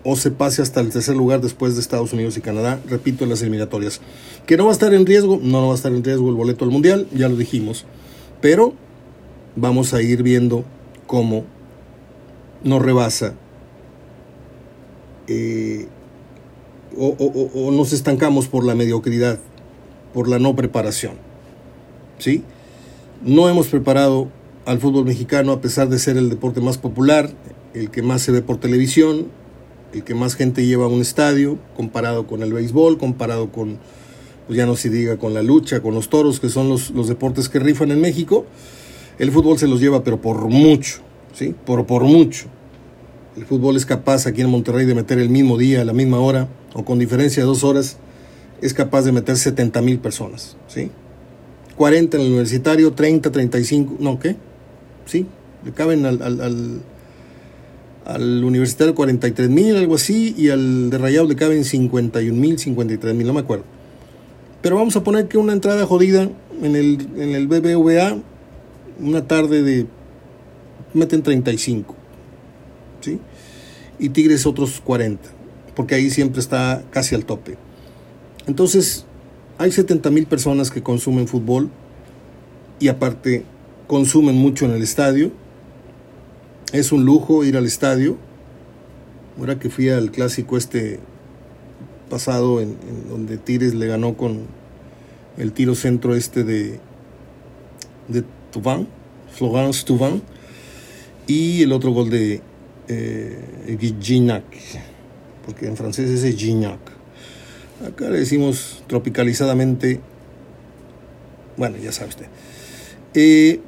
o 0.04 0.14
se 0.14 0.30
pase 0.30 0.62
hasta 0.62 0.80
el 0.80 0.90
tercer 0.90 1.16
lugar 1.16 1.40
después 1.40 1.74
de 1.74 1.80
Estados 1.80 2.12
Unidos 2.12 2.36
y 2.36 2.42
Canadá, 2.42 2.80
repito, 2.88 3.24
en 3.24 3.30
las 3.30 3.42
eliminatorias. 3.42 4.00
Que 4.46 4.56
no 4.56 4.66
va 4.66 4.70
a 4.70 4.72
estar 4.72 4.94
en 4.94 5.04
riesgo, 5.04 5.40
no, 5.42 5.60
no 5.60 5.66
va 5.66 5.72
a 5.72 5.74
estar 5.74 5.92
en 5.92 6.04
riesgo 6.04 6.28
el 6.28 6.36
boleto 6.36 6.64
al 6.64 6.70
Mundial, 6.70 7.08
ya 7.12 7.28
lo 7.28 7.34
dijimos, 7.34 7.86
pero 8.40 8.74
vamos 9.56 9.94
a 9.94 10.02
ir 10.02 10.22
viendo 10.22 10.64
cómo 11.08 11.44
nos 12.62 12.80
rebasa 12.80 13.34
eh, 15.26 15.88
o 16.96 17.72
nos 17.72 17.92
estancamos 17.92 18.46
por 18.46 18.64
la 18.64 18.76
mediocridad 18.76 19.40
por 20.16 20.28
la 20.28 20.38
no 20.38 20.56
preparación. 20.56 21.12
¿Sí? 22.18 22.42
No 23.22 23.50
hemos 23.50 23.66
preparado 23.66 24.30
al 24.64 24.80
fútbol 24.80 25.04
mexicano 25.04 25.52
a 25.52 25.60
pesar 25.60 25.90
de 25.90 25.98
ser 25.98 26.16
el 26.16 26.30
deporte 26.30 26.62
más 26.62 26.78
popular, 26.78 27.28
el 27.74 27.90
que 27.90 28.00
más 28.00 28.22
se 28.22 28.32
ve 28.32 28.40
por 28.40 28.56
televisión, 28.56 29.26
el 29.92 30.04
que 30.04 30.14
más 30.14 30.34
gente 30.34 30.64
lleva 30.64 30.86
a 30.86 30.88
un 30.88 31.02
estadio, 31.02 31.58
comparado 31.76 32.26
con 32.26 32.42
el 32.42 32.50
béisbol, 32.50 32.96
comparado 32.96 33.52
con, 33.52 33.76
pues 34.46 34.56
ya 34.56 34.64
no 34.64 34.74
se 34.74 34.88
diga, 34.88 35.18
con 35.18 35.34
la 35.34 35.42
lucha, 35.42 35.82
con 35.82 35.92
los 35.92 36.08
toros, 36.08 36.40
que 36.40 36.48
son 36.48 36.70
los, 36.70 36.92
los 36.92 37.08
deportes 37.08 37.50
que 37.50 37.58
rifan 37.58 37.90
en 37.90 38.00
México, 38.00 38.46
el 39.18 39.30
fútbol 39.30 39.58
se 39.58 39.68
los 39.68 39.82
lleva, 39.82 40.02
pero 40.02 40.18
por 40.22 40.48
mucho, 40.48 41.00
¿sí? 41.34 41.54
Por, 41.66 41.84
por 41.84 42.04
mucho. 42.04 42.46
El 43.36 43.44
fútbol 43.44 43.76
es 43.76 43.84
capaz 43.84 44.26
aquí 44.26 44.40
en 44.40 44.48
Monterrey 44.48 44.86
de 44.86 44.94
meter 44.94 45.18
el 45.18 45.28
mismo 45.28 45.58
día, 45.58 45.82
a 45.82 45.84
la 45.84 45.92
misma 45.92 46.20
hora, 46.20 46.48
o 46.72 46.86
con 46.86 46.98
diferencia 46.98 47.42
de 47.42 47.46
dos 47.46 47.64
horas, 47.64 47.98
es 48.60 48.74
capaz 48.74 49.02
de 49.02 49.12
meter 49.12 49.36
70 49.36 49.82
mil 49.82 49.98
personas, 49.98 50.56
¿sí? 50.68 50.90
40 51.76 52.16
en 52.16 52.22
el 52.22 52.28
universitario, 52.28 52.92
30, 52.92 53.30
35, 53.30 53.96
no, 54.00 54.18
¿qué? 54.18 54.36
Sí, 55.04 55.26
le 55.64 55.72
caben 55.72 56.06
al, 56.06 56.22
al, 56.22 56.82
al, 58.04 58.44
universitario 58.44 58.94
43 58.94 59.50
mil, 59.50 59.76
algo 59.76 59.96
así, 59.96 60.34
y 60.36 60.48
al 60.48 60.90
de 60.90 60.98
Rayado 60.98 61.28
le 61.28 61.36
caben 61.36 61.64
51 61.64 62.38
mil, 62.38 62.58
53 62.58 63.14
mil, 63.14 63.26
no 63.26 63.34
me 63.34 63.40
acuerdo. 63.40 63.64
Pero 64.62 64.76
vamos 64.76 64.96
a 64.96 65.04
poner 65.04 65.28
que 65.28 65.38
una 65.38 65.52
entrada 65.52 65.86
jodida 65.86 66.30
en 66.62 66.76
el, 66.76 67.06
en 67.16 67.34
el 67.34 67.46
BBVA, 67.46 68.16
una 69.00 69.28
tarde 69.28 69.62
de, 69.62 69.86
meten 70.94 71.22
35, 71.22 71.94
¿sí? 73.02 73.20
Y 73.98 74.08
Tigres 74.08 74.46
otros 74.46 74.80
40, 74.80 75.22
porque 75.74 75.94
ahí 75.94 76.10
siempre 76.10 76.40
está 76.40 76.82
casi 76.90 77.14
al 77.14 77.26
tope. 77.26 77.58
Entonces, 78.46 79.04
hay 79.58 79.72
70 79.72 80.10
mil 80.10 80.26
personas 80.26 80.70
que 80.70 80.82
consumen 80.82 81.28
fútbol 81.28 81.70
y 82.78 82.88
aparte 82.88 83.44
consumen 83.86 84.36
mucho 84.36 84.64
en 84.66 84.72
el 84.72 84.82
estadio. 84.82 85.30
Es 86.72 86.92
un 86.92 87.04
lujo 87.04 87.44
ir 87.44 87.56
al 87.56 87.66
estadio. 87.66 88.16
Ahora 89.38 89.58
que 89.58 89.70
fui 89.70 89.88
al 89.88 90.10
clásico 90.10 90.56
este 90.56 91.00
pasado 92.08 92.60
en, 92.60 92.76
donde 93.08 93.36
Tires 93.36 93.74
le 93.74 93.86
ganó 93.86 94.16
con 94.16 94.46
el 95.36 95.52
tiro 95.52 95.74
centro 95.74 96.14
este 96.14 96.44
de, 96.44 96.80
de 98.08 98.24
Florence 99.32 99.84
Tuvan, 99.84 100.22
y 101.26 101.62
el 101.62 101.72
otro 101.72 101.90
gol 101.90 102.08
de 102.08 102.40
eh, 102.88 103.96
Gignac, 104.00 104.44
porque 105.44 105.66
en 105.66 105.76
francés 105.76 106.10
es 106.10 106.36
Gignac. 106.36 106.95
Acá 107.84 108.08
le 108.08 108.18
decimos 108.20 108.82
tropicalizadamente, 108.86 110.00
bueno, 111.58 111.76
ya 111.76 111.92
sabe 111.92 112.08
usted. 112.08 112.26
Eh, 113.12 113.60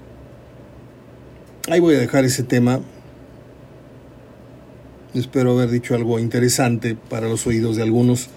ahí 1.68 1.78
voy 1.80 1.94
a 1.94 1.98
dejar 1.98 2.24
ese 2.24 2.42
tema. 2.42 2.80
Espero 5.12 5.52
haber 5.52 5.68
dicho 5.68 5.94
algo 5.94 6.18
interesante 6.18 6.96
para 7.10 7.28
los 7.28 7.46
oídos 7.46 7.76
de 7.76 7.82
algunos. 7.82 8.28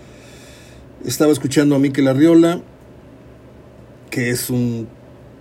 Estaba 1.06 1.32
escuchando 1.32 1.76
a 1.76 1.80
Miquel 1.80 2.10
Arriola, 2.10 2.62
que 4.10 4.30
es 4.30 4.50
un 4.50 4.90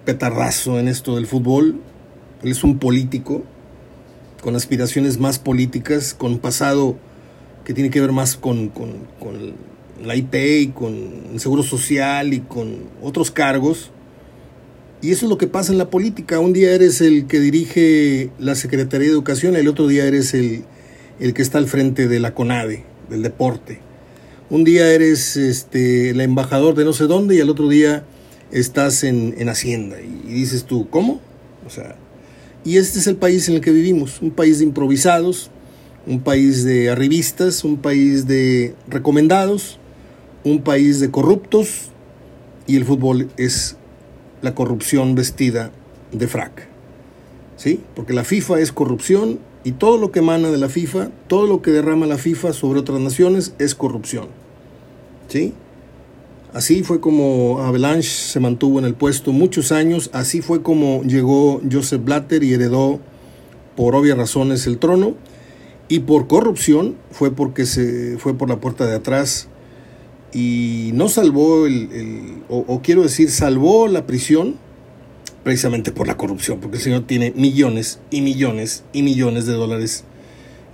petarrazo 0.04 0.78
en 0.78 0.87
esto 0.87 1.16
del 1.16 1.26
fútbol. 1.26 1.80
Él 2.42 2.52
es 2.52 2.62
un 2.62 2.78
político 2.78 3.42
con 4.42 4.54
aspiraciones 4.54 5.18
más 5.18 5.40
políticas, 5.40 6.14
con 6.14 6.38
pasado 6.38 6.96
que 7.64 7.75
tiene 7.75 7.90
que 7.90 8.00
ver 8.00 8.12
más 8.12 8.37
con, 8.37 8.68
con, 8.68 9.06
con 9.18 9.54
la 10.02 10.16
IP 10.16 10.35
y 10.35 10.66
con 10.69 10.95
el 11.33 11.40
Seguro 11.40 11.62
Social 11.62 12.33
y 12.35 12.40
con 12.40 12.76
otros 13.02 13.30
cargos. 13.30 13.90
Y 15.02 15.12
eso 15.12 15.26
es 15.26 15.30
lo 15.30 15.38
que 15.38 15.47
pasa 15.47 15.73
en 15.73 15.78
la 15.78 15.90
política. 15.90 16.40
Un 16.40 16.52
día 16.52 16.73
eres 16.73 17.00
el 17.00 17.26
que 17.26 17.40
dirige 17.40 18.30
la 18.38 18.54
Secretaría 18.54 19.07
de 19.07 19.12
Educación, 19.12 19.57
el 19.57 19.69
otro 19.69 19.87
día 19.88 20.04
eres 20.04 20.35
el, 20.35 20.64
el 21.19 21.35
que 21.35 21.42
está 21.42 21.59
al 21.59 21.66
frente 21.66 22.09
de 22.09 22.21
la 22.21 22.35
CONADE, 22.35 22.85
del 23.09 23.23
deporte. 23.23 23.80
Un 24.50 24.64
día 24.64 24.92
eres 24.92 25.37
este, 25.37 26.11
el 26.11 26.21
embajador 26.21 26.75
de 26.75 26.84
no 26.84 26.93
sé 26.93 27.06
dónde 27.06 27.36
y 27.36 27.41
al 27.41 27.50
otro 27.50 27.69
día 27.69 28.04
estás 28.50 29.04
en, 29.04 29.34
en 29.39 29.49
Hacienda. 29.49 29.97
Y, 30.00 30.32
dices 30.32 30.65
tú, 30.65 30.89
¿cómo? 30.91 31.21
O 31.67 31.71
sea, 31.71 31.97
y 32.65 32.76
este 32.76 32.99
es 32.99 33.06
el 33.06 33.17
país 33.17 33.49
en 33.49 33.54
el 33.54 33.60
que 33.60 33.71
vivimos, 33.71 34.21
un 34.21 34.30
país 34.30 34.58
de 34.58 34.65
improvisados, 34.65 35.50
un 36.06 36.21
país 36.21 36.65
de 36.65 36.91
arribistas, 36.91 37.65
un 37.65 37.78
país 37.78 38.26
de 38.26 38.75
recomendados, 38.89 39.79
un 40.44 40.62
país 40.62 41.00
de 41.00 41.10
corruptos 41.10 41.90
y 42.66 42.76
el 42.76 42.84
fútbol 42.84 43.28
es 43.36 43.76
la 44.42 44.54
corrupción 44.54 45.14
vestida 45.14 45.70
de 46.12 46.28
frac. 46.28 46.68
¿Sí? 47.56 47.80
Porque 47.94 48.14
la 48.14 48.24
FIFA 48.24 48.60
es 48.60 48.72
corrupción 48.72 49.38
y 49.64 49.72
todo 49.72 49.98
lo 49.98 50.10
que 50.10 50.20
emana 50.20 50.50
de 50.50 50.56
la 50.56 50.68
FIFA, 50.68 51.10
todo 51.28 51.46
lo 51.46 51.60
que 51.60 51.70
derrama 51.70 52.06
la 52.06 52.16
FIFA 52.16 52.52
sobre 52.52 52.80
otras 52.80 53.00
naciones 53.00 53.54
es 53.58 53.74
corrupción. 53.74 54.28
¿Sí? 55.28 55.52
Así 56.52 56.82
fue 56.82 57.00
como 57.00 57.60
Avalanche 57.60 58.08
se 58.08 58.40
mantuvo 58.40 58.78
en 58.78 58.84
el 58.84 58.94
puesto 58.94 59.30
muchos 59.30 59.70
años, 59.70 60.10
así 60.12 60.40
fue 60.40 60.62
como 60.62 61.02
llegó 61.04 61.60
Joseph 61.70 62.02
Blatter 62.02 62.42
y 62.42 62.54
heredó 62.54 62.98
por 63.76 63.94
obvias 63.94 64.16
razones 64.16 64.66
el 64.66 64.78
trono 64.78 65.14
y 65.88 66.00
por 66.00 66.26
corrupción 66.26 66.96
fue 67.12 67.30
porque 67.30 67.66
se 67.66 68.18
fue 68.18 68.34
por 68.34 68.48
la 68.48 68.58
puerta 68.58 68.86
de 68.86 68.96
atrás 68.96 69.48
y 70.32 70.90
no 70.95 71.08
salvó 71.08 71.66
el, 71.66 72.43
o, 72.49 72.80
quiero 72.82 73.02
decir, 73.02 73.30
salvó 73.30 73.88
la 73.88 74.06
prisión 74.06 74.56
precisamente 75.43 75.90
por 75.90 76.06
la 76.06 76.16
corrupción, 76.16 76.60
porque 76.60 76.76
el 76.76 76.82
señor 76.82 77.06
tiene 77.06 77.32
millones 77.34 77.99
y 78.10 78.21
millones 78.21 78.84
y 78.93 79.02
millones 79.02 79.47
de 79.47 79.54
dólares. 79.54 80.04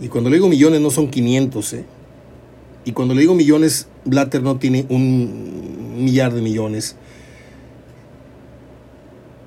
Y 0.01 0.09
cuando 0.09 0.29
le 0.29 0.37
digo 0.37 0.49
millones 0.49 0.81
no 0.81 0.90
son 0.90 1.09
500, 1.09 1.73
¿eh? 1.73 1.85
Y 2.85 2.92
cuando 2.92 3.14
le 3.14 3.21
digo 3.21 3.35
millones, 3.35 3.88
Blatter 4.05 4.42
no 4.42 4.59
tiene 4.59 4.87
un 4.88 6.05
millar 6.05 6.35
de 6.35 6.42
millones. 6.42 6.97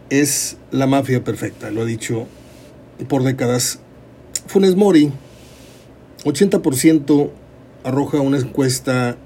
Es 0.09 0.57
la 0.71 0.87
mafia 0.87 1.23
perfecta, 1.23 1.69
lo 1.71 1.83
ha 1.83 1.85
dicho 1.85 2.27
por 3.07 3.23
décadas. 3.23 3.79
Funes 4.47 4.75
Mori, 4.75 5.11
80% 6.25 7.29
arroja 7.83 8.19
una 8.19 8.39
encuesta 8.39 9.17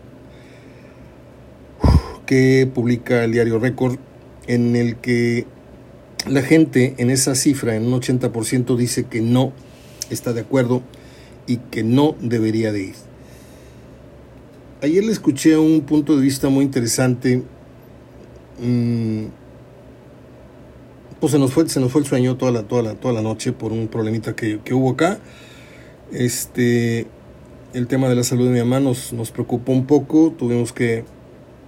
que 2.26 2.70
publica 2.74 3.24
el 3.24 3.32
diario 3.32 3.60
Record, 3.60 3.98
en 4.48 4.76
el 4.76 4.98
que 4.98 5.46
la 6.28 6.42
gente 6.42 6.96
en 6.98 7.10
esa 7.10 7.36
cifra, 7.36 7.76
en 7.76 7.86
un 7.86 8.00
80%, 8.00 8.76
dice 8.76 9.06
que 9.06 9.22
no 9.22 9.54
está 10.10 10.34
de 10.34 10.42
acuerdo 10.42 10.82
y 11.48 11.58
que 11.58 11.84
no 11.84 12.16
debería 12.22 12.72
de 12.72 12.84
ir. 12.84 12.96
Ayer 14.82 15.04
le 15.04 15.12
escuché 15.12 15.58
un 15.58 15.82
punto 15.82 16.16
de 16.16 16.22
vista 16.22 16.50
muy 16.50 16.66
interesante. 16.66 17.44
Mm, 18.60 19.26
pues 21.20 21.32
se 21.32 21.40
nos 21.40 21.54
fue, 21.54 21.70
se 21.70 21.80
nos 21.80 21.92
fue 21.92 22.02
el 22.02 22.08
sueño 22.08 22.36
toda 22.36 22.52
la, 22.52 22.64
toda 22.64 22.84
la, 22.84 22.96
toda 22.96 23.14
la 23.14 23.22
noche 23.22 23.54
por 23.54 23.72
un 23.72 23.88
problemita 23.88 24.36
que, 24.36 24.60
que 24.64 24.74
hubo 24.74 24.92
acá. 24.92 25.20
Este, 26.12 27.08
el 27.74 27.88
tema 27.88 28.10
de 28.10 28.16
la 28.16 28.24
salud 28.24 28.46
de 28.46 28.52
mi 28.52 28.60
mamá 28.60 28.80
nos, 28.80 29.14
nos 29.14 29.32
preocupó 29.32 29.72
un 29.72 29.86
poco. 29.86 30.34
Tuvimos 30.38 30.74
que 30.74 31.06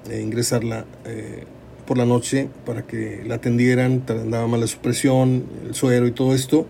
eh, 0.10 0.22
ingresarla 0.22 0.86
eh, 1.06 1.46
por 1.88 1.98
la 1.98 2.06
noche 2.06 2.50
para 2.66 2.86
que 2.86 3.24
la 3.26 3.36
atendieran, 3.36 4.04
andaba 4.08 4.48
mala 4.48 4.68
su 4.68 4.78
presión, 4.78 5.46
el 5.68 5.76
suero 5.76 6.08
y 6.08 6.12
todo 6.12 6.34
esto. 6.34 6.68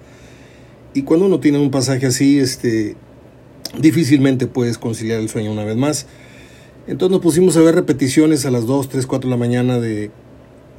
Y 0.94 1.04
cuando 1.04 1.26
uno 1.26 1.40
tiene 1.40 1.60
un 1.60 1.72
pasaje 1.72 2.06
así, 2.06 2.40
este, 2.40 2.96
difícilmente 3.78 4.48
puedes 4.48 4.78
conciliar 4.78 5.20
el 5.20 5.30
sueño 5.30 5.52
una 5.52 5.66
vez 5.66 5.76
más. 5.76 6.08
Entonces 6.88 7.12
nos 7.12 7.22
pusimos 7.22 7.58
a 7.58 7.62
ver 7.62 7.76
repeticiones 7.76 8.46
a 8.46 8.52
las 8.52 8.66
2, 8.66 8.90
3, 8.90 9.06
4 9.08 9.30
de 9.30 9.32
la 9.32 9.40
mañana 9.40 9.80
de, 9.80 10.12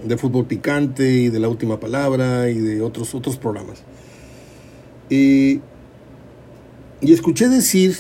de 0.05 0.16
fútbol 0.16 0.47
picante 0.47 1.11
y 1.11 1.29
de 1.29 1.40
la 1.40 1.49
última 1.49 1.81
palabra 1.81 2.49
y 2.49 2.59
de 2.59 2.81
otros, 2.83 3.14
otros 3.14 3.37
programas. 3.37 3.83
y 5.11 5.61
escuché 7.03 7.49
decir 7.49 7.97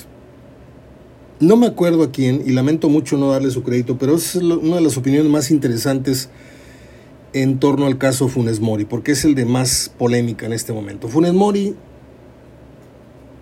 no 1.40 1.56
me 1.56 1.66
acuerdo 1.66 2.02
a 2.02 2.10
quién, 2.10 2.42
y 2.46 2.52
lamento 2.52 2.88
mucho 2.88 3.16
no 3.16 3.30
darle 3.30 3.50
su 3.50 3.62
crédito, 3.62 3.98
pero 3.98 4.16
es 4.16 4.34
una 4.36 4.76
de 4.76 4.82
las 4.82 4.96
opiniones 4.96 5.30
más 5.30 5.50
interesantes 5.50 6.30
en 7.32 7.58
torno 7.58 7.86
al 7.86 7.98
caso 7.98 8.28
Funes 8.28 8.60
Mori, 8.60 8.86
porque 8.86 9.12
es 9.12 9.24
el 9.24 9.34
de 9.34 9.44
más 9.44 9.92
polémica 9.98 10.46
en 10.46 10.54
este 10.54 10.72
momento. 10.72 11.08
Funes 11.08 11.34
Mori, 11.34 11.74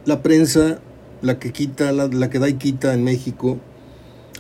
la 0.05 0.23
prensa, 0.23 0.81
la 1.23 1.39
que 1.39 1.53
quita, 1.53 1.93
la, 1.93 2.31
que 2.31 2.39
da 2.41 2.49
y 2.49 2.55
quita 2.55 2.93
en 2.95 3.05
México, 3.05 3.59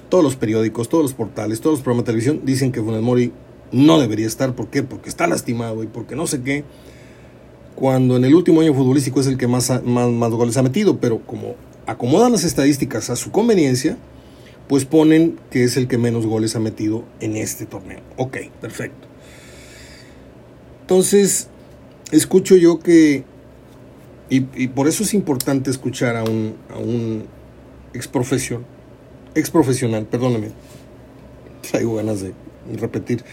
todos 0.08 0.24
los 0.24 0.34
periódicos, 0.34 0.88
todos 0.88 1.04
los 1.04 1.14
portales, 1.14 1.60
todos 1.60 1.78
los 1.78 1.82
programas 1.82 2.04
de 2.04 2.06
televisión 2.06 2.40
dicen 2.44 2.72
que 2.72 2.82
Funes 2.82 3.02
Mori 3.02 3.32
no 3.70 4.00
debería 4.00 4.26
estar. 4.26 4.54
¿Por 4.54 4.68
qué? 4.68 4.82
Porque 4.82 5.08
está 5.08 5.28
lastimado 5.28 5.84
y 5.84 5.86
porque 5.86 6.16
no 6.16 6.26
sé 6.26 6.42
qué. 6.42 6.64
Cuando 7.76 8.16
en 8.16 8.24
el 8.24 8.34
último 8.34 8.60
año 8.60 8.74
futbolístico 8.74 9.20
es 9.20 9.26
el 9.26 9.36
que 9.36 9.46
más, 9.46 9.70
más, 9.84 10.10
más 10.10 10.30
goles 10.30 10.56
ha 10.56 10.62
metido, 10.62 10.98
pero 10.98 11.20
como 11.20 11.54
acomodan 11.86 12.32
las 12.32 12.44
estadísticas 12.44 13.10
a 13.10 13.16
su 13.16 13.30
conveniencia, 13.30 13.96
pues 14.68 14.84
ponen 14.84 15.38
que 15.50 15.64
es 15.64 15.76
el 15.76 15.88
que 15.88 15.98
menos 15.98 16.26
goles 16.26 16.56
ha 16.56 16.60
metido 16.60 17.04
en 17.20 17.36
este 17.36 17.66
torneo. 17.66 18.00
Ok, 18.16 18.38
perfecto. 18.60 19.08
Entonces, 20.82 21.48
escucho 22.12 22.56
yo 22.56 22.78
que, 22.78 23.24
y, 24.30 24.40
por 24.68 24.88
eso 24.88 25.02
es 25.02 25.14
importante 25.14 25.70
escuchar 25.70 26.16
a 26.16 26.24
un, 26.24 26.56
a 26.70 26.78
un 26.78 27.24
ex 27.92 28.08
profesión, 28.08 28.64
ex 29.34 29.50
profesional, 29.50 30.06
perdóname, 30.06 30.50
traigo 31.70 31.96
ganas 31.96 32.20
de 32.20 32.32
repetir. 32.76 33.24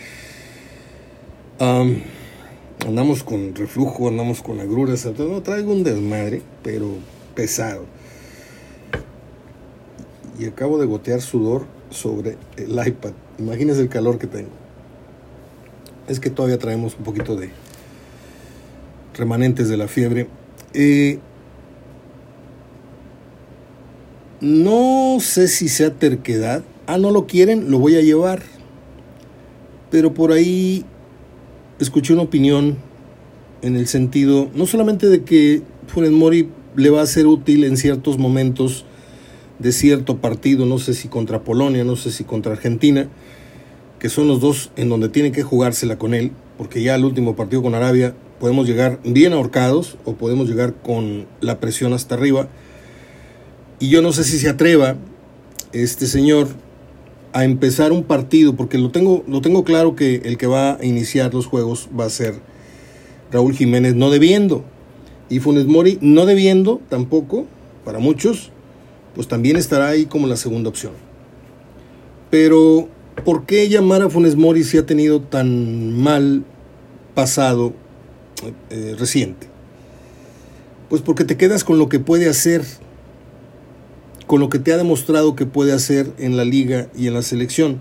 andamos 1.60 3.24
con 3.24 3.56
reflujo, 3.56 4.10
andamos 4.10 4.42
con 4.42 4.60
agruras, 4.60 5.06
no, 5.18 5.42
traigo 5.42 5.72
un 5.72 5.84
desmadre, 5.84 6.42
pero 6.64 6.88
pesado. 7.36 7.86
Y 10.42 10.48
acabo 10.48 10.80
de 10.80 10.88
gotear 10.88 11.22
sudor 11.22 11.68
sobre 11.92 12.36
el 12.58 12.72
iPad. 12.72 13.12
Imagínense 13.38 13.80
el 13.80 13.90
calor 13.90 14.18
que 14.18 14.26
tengo. 14.26 14.50
Es 16.08 16.20
que 16.20 16.32
todavía 16.32 16.58
traemos 16.58 16.96
un 16.98 17.04
poquito 17.04 17.36
de 17.36 17.52
remanentes 19.16 19.70
de 19.70 19.78
la 19.78 19.88
fiebre. 19.88 20.28
Eh, 20.74 21.20
no 24.40 25.20
sé 25.20 25.48
si 25.48 25.70
sea 25.70 25.94
terquedad. 25.94 26.64
Ah, 26.88 26.98
no 26.98 27.12
lo 27.12 27.28
quieren, 27.28 27.70
lo 27.70 27.78
voy 27.78 27.96
a 27.96 28.02
llevar. 28.02 28.42
Pero 29.92 30.16
por 30.16 30.32
ahí 30.32 30.86
escuché 31.78 32.14
una 32.14 32.24
opinión 32.24 32.78
en 33.62 33.76
el 33.76 33.86
sentido, 33.86 34.50
no 34.56 34.66
solamente 34.66 35.08
de 35.08 35.24
que 35.24 35.62
Funes 35.86 36.10
Mori 36.10 36.50
le 36.76 36.90
va 36.90 37.04
a 37.04 37.06
ser 37.06 37.28
útil 37.28 37.64
en 37.64 37.78
ciertos 37.78 38.18
momentos 38.18 38.86
de 39.62 39.72
cierto 39.72 40.18
partido, 40.18 40.66
no 40.66 40.80
sé 40.80 40.94
si 40.94 41.08
contra 41.08 41.44
Polonia, 41.44 41.84
no 41.84 41.96
sé 41.96 42.12
si 42.12 42.24
contra 42.24 42.54
Argentina, 42.54 43.08
que 44.00 44.10
son 44.10 44.28
los 44.28 44.42
dos 44.42 44.72
en 44.76 44.90
donde 44.90 45.10
tiene 45.10 45.32
que 45.32 45.44
jugársela 45.44 46.00
con 46.00 46.14
él, 46.14 46.32
porque 46.58 46.82
ya 46.82 46.96
el 46.96 47.06
último 47.06 47.36
partido 47.36 47.62
con 47.62 47.76
Arabia 47.76 48.16
podemos 48.40 48.68
llegar 48.68 49.00
bien 49.04 49.34
ahorcados 49.34 49.98
o 50.04 50.14
podemos 50.16 50.50
llegar 50.50 50.74
con 50.74 51.28
la 51.42 51.60
presión 51.60 51.94
hasta 51.94 52.16
arriba. 52.16 52.48
Y 53.80 53.90
yo 53.90 54.02
no 54.02 54.12
sé 54.14 54.24
si 54.24 54.40
se 54.40 54.50
atreva 54.50 54.96
este 55.74 56.08
señor 56.08 56.48
a 57.34 57.46
empezar 57.46 57.92
un 57.92 58.04
partido, 58.04 58.56
porque 58.56 58.80
lo 58.80 58.90
tengo, 58.90 59.24
lo 59.28 59.42
tengo 59.42 59.64
claro 59.64 59.96
que 59.96 60.16
el 60.26 60.38
que 60.38 60.48
va 60.48 60.74
a 60.74 60.84
iniciar 60.84 61.34
los 61.34 61.46
juegos 61.46 61.88
va 61.98 62.06
a 62.06 62.10
ser 62.10 62.34
Raúl 63.32 63.54
Jiménez 63.54 63.94
no 63.94 64.10
debiendo. 64.10 64.66
Y 65.30 65.40
Funes 65.40 65.68
Mori 65.68 66.00
no 66.02 66.26
debiendo 66.26 66.82
tampoco, 66.90 67.46
para 67.86 68.00
muchos, 68.00 68.52
pues 69.16 69.28
también 69.28 69.58
estará 69.58 69.90
ahí 69.90 70.06
como 70.06 70.28
la 70.28 70.38
segunda 70.38 70.70
opción. 70.70 70.94
Pero, 72.30 72.88
¿por 73.26 73.46
qué 73.46 73.68
llamar 73.68 74.02
a 74.02 74.10
Funes 74.10 74.36
Mori 74.36 74.64
si 74.64 74.78
ha 74.78 74.86
tenido 74.86 75.22
tan 75.22 76.02
mal 76.02 76.46
pasado 77.14 77.74
eh, 78.70 78.96
reciente? 78.98 79.48
Pues 80.90 81.02
porque 81.02 81.26
te 81.26 81.38
quedas 81.38 81.64
con 81.64 81.78
lo 81.78 81.90
que 81.90 82.00
puede 82.00 82.30
hacer, 82.30 82.64
con 84.28 84.40
lo 84.40 84.50
que 84.50 84.60
te 84.60 84.74
ha 84.74 84.78
demostrado 84.78 85.36
que 85.36 85.46
puede 85.46 85.74
hacer 85.74 86.12
en 86.18 86.38
la 86.38 86.46
liga 86.46 86.88
y 86.96 87.08
en 87.08 87.14
la 87.14 87.22
selección. 87.22 87.80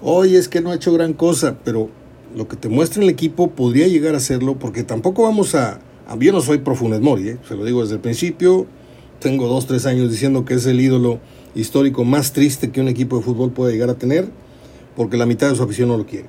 Hoy 0.00 0.36
es 0.36 0.48
que 0.48 0.60
no 0.60 0.70
ha 0.70 0.74
hecho 0.74 0.92
gran 0.92 1.12
cosa, 1.12 1.58
pero 1.64 1.90
lo 2.34 2.48
que 2.48 2.56
te 2.56 2.68
muestra 2.68 3.02
el 3.02 3.08
equipo 3.08 3.50
podría 3.50 3.88
llegar 3.88 4.14
a 4.14 4.18
hacerlo, 4.18 4.58
porque 4.58 4.82
tampoco 4.82 5.22
vamos 5.22 5.54
a... 5.54 5.80
Yo 6.18 6.32
no 6.32 6.40
soy 6.42 6.58
pro 6.58 6.74
Funes 6.74 7.00
Mori, 7.00 7.30
¿eh? 7.30 7.38
se 7.48 7.56
lo 7.56 7.64
digo 7.64 7.80
desde 7.80 7.94
el 7.94 8.00
principio, 8.00 8.66
tengo 9.20 9.48
dos, 9.48 9.66
tres 9.66 9.86
años 9.86 10.10
diciendo 10.10 10.44
que 10.44 10.54
es 10.54 10.66
el 10.66 10.80
ídolo 10.80 11.20
histórico 11.54 12.04
más 12.04 12.32
triste 12.32 12.70
que 12.70 12.80
un 12.80 12.88
equipo 12.88 13.16
de 13.16 13.22
fútbol 13.22 13.52
puede 13.52 13.72
llegar 13.72 13.90
a 13.90 13.94
tener, 13.94 14.28
porque 14.96 15.16
la 15.16 15.26
mitad 15.26 15.50
de 15.50 15.56
su 15.56 15.62
afición 15.62 15.88
no 15.88 15.96
lo 15.96 16.06
quiere. 16.06 16.26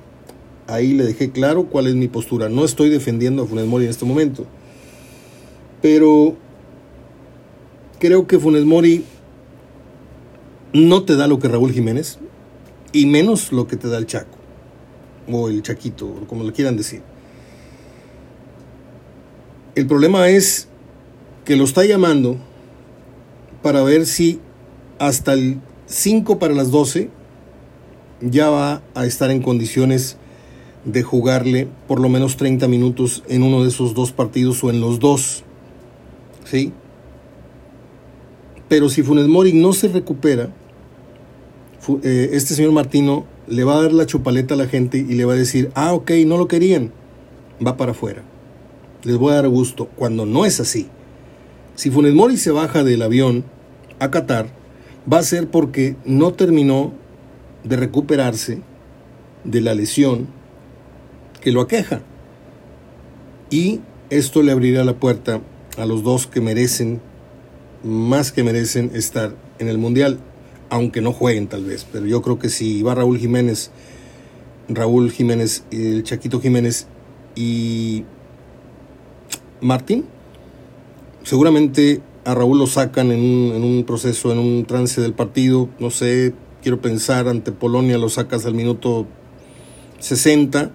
Ahí 0.66 0.94
le 0.94 1.04
dejé 1.04 1.30
claro 1.30 1.66
cuál 1.66 1.86
es 1.86 1.94
mi 1.94 2.08
postura. 2.08 2.48
No 2.48 2.64
estoy 2.64 2.88
defendiendo 2.88 3.44
a 3.44 3.46
Funes 3.46 3.66
Mori 3.66 3.84
en 3.84 3.90
este 3.90 4.04
momento. 4.04 4.46
Pero 5.80 6.36
creo 8.00 8.26
que 8.26 8.38
Funes 8.38 8.64
Mori 8.64 9.04
no 10.72 11.04
te 11.04 11.16
da 11.16 11.26
lo 11.26 11.38
que 11.38 11.48
Raúl 11.48 11.72
Jiménez 11.72 12.18
y 12.92 13.06
menos 13.06 13.52
lo 13.52 13.66
que 13.66 13.76
te 13.76 13.88
da 13.88 13.98
el 13.98 14.06
Chaco 14.06 14.36
o 15.30 15.48
el 15.48 15.62
Chaquito, 15.62 16.12
como 16.26 16.44
lo 16.44 16.52
quieran 16.52 16.76
decir. 16.76 17.02
El 19.74 19.86
problema 19.86 20.28
es 20.28 20.68
que 21.44 21.56
lo 21.56 21.64
está 21.64 21.84
llamando 21.84 22.38
para 23.66 23.82
ver 23.82 24.06
si 24.06 24.38
hasta 25.00 25.32
el 25.32 25.60
5 25.86 26.38
para 26.38 26.54
las 26.54 26.70
12 26.70 27.10
ya 28.20 28.48
va 28.48 28.80
a 28.94 29.06
estar 29.06 29.28
en 29.32 29.42
condiciones 29.42 30.18
de 30.84 31.02
jugarle 31.02 31.66
por 31.88 31.98
lo 31.98 32.08
menos 32.08 32.36
30 32.36 32.68
minutos 32.68 33.24
en 33.26 33.42
uno 33.42 33.64
de 33.64 33.70
esos 33.70 33.92
dos 33.92 34.12
partidos 34.12 34.62
o 34.62 34.70
en 34.70 34.80
los 34.80 35.00
dos. 35.00 35.42
¿Sí? 36.44 36.72
Pero 38.68 38.88
si 38.88 39.02
Funes 39.02 39.26
Mori 39.26 39.52
no 39.52 39.72
se 39.72 39.88
recupera, 39.88 40.50
eh, 42.04 42.30
este 42.34 42.54
señor 42.54 42.70
Martino 42.70 43.26
le 43.48 43.64
va 43.64 43.78
a 43.78 43.82
dar 43.82 43.92
la 43.92 44.06
chupaleta 44.06 44.54
a 44.54 44.58
la 44.58 44.68
gente 44.68 44.98
y 44.98 45.14
le 45.14 45.24
va 45.24 45.32
a 45.32 45.36
decir, 45.36 45.72
ah, 45.74 45.92
ok, 45.92 46.12
no 46.24 46.38
lo 46.38 46.46
querían, 46.46 46.92
va 47.66 47.76
para 47.76 47.90
afuera. 47.90 48.22
Les 49.02 49.16
voy 49.16 49.32
a 49.32 49.42
dar 49.42 49.48
gusto, 49.48 49.88
cuando 49.96 50.24
no 50.24 50.46
es 50.46 50.60
así. 50.60 50.86
Si 51.74 51.90
Funes 51.90 52.14
Mori 52.14 52.36
se 52.36 52.52
baja 52.52 52.84
del 52.84 53.02
avión 53.02 53.55
a 53.98 54.10
Qatar 54.10 54.48
va 55.10 55.18
a 55.18 55.22
ser 55.22 55.48
porque 55.48 55.96
no 56.04 56.32
terminó 56.32 56.92
de 57.64 57.76
recuperarse 57.76 58.60
de 59.44 59.60
la 59.60 59.74
lesión 59.74 60.28
que 61.40 61.52
lo 61.52 61.60
aqueja. 61.60 62.00
Y 63.50 63.80
esto 64.10 64.42
le 64.42 64.52
abrirá 64.52 64.84
la 64.84 64.94
puerta 64.94 65.40
a 65.78 65.86
los 65.86 66.02
dos 66.02 66.26
que 66.26 66.40
merecen, 66.40 67.00
más 67.84 68.32
que 68.32 68.42
merecen 68.42 68.90
estar 68.94 69.34
en 69.58 69.68
el 69.68 69.78
Mundial, 69.78 70.18
aunque 70.70 71.00
no 71.00 71.12
jueguen 71.12 71.46
tal 71.46 71.64
vez. 71.64 71.86
Pero 71.90 72.06
yo 72.06 72.22
creo 72.22 72.38
que 72.38 72.48
si 72.48 72.82
va 72.82 72.94
Raúl 72.94 73.18
Jiménez, 73.18 73.70
Raúl 74.68 75.12
Jiménez, 75.12 75.64
el 75.70 76.02
Chaquito 76.02 76.40
Jiménez 76.40 76.86
y 77.36 78.04
Martín, 79.60 80.04
seguramente 81.22 82.00
a 82.26 82.34
Raúl 82.34 82.58
lo 82.58 82.66
sacan 82.66 83.12
en 83.12 83.62
un, 83.62 83.84
proceso, 83.84 84.32
en 84.32 84.38
un 84.38 84.64
trance 84.64 85.00
del 85.00 85.14
partido, 85.14 85.68
no 85.78 85.90
sé, 85.90 86.34
quiero 86.60 86.80
pensar, 86.80 87.28
ante 87.28 87.52
Polonia 87.52 87.98
lo 87.98 88.08
sacas 88.08 88.44
al 88.46 88.54
minuto 88.54 89.06
60 90.00 90.72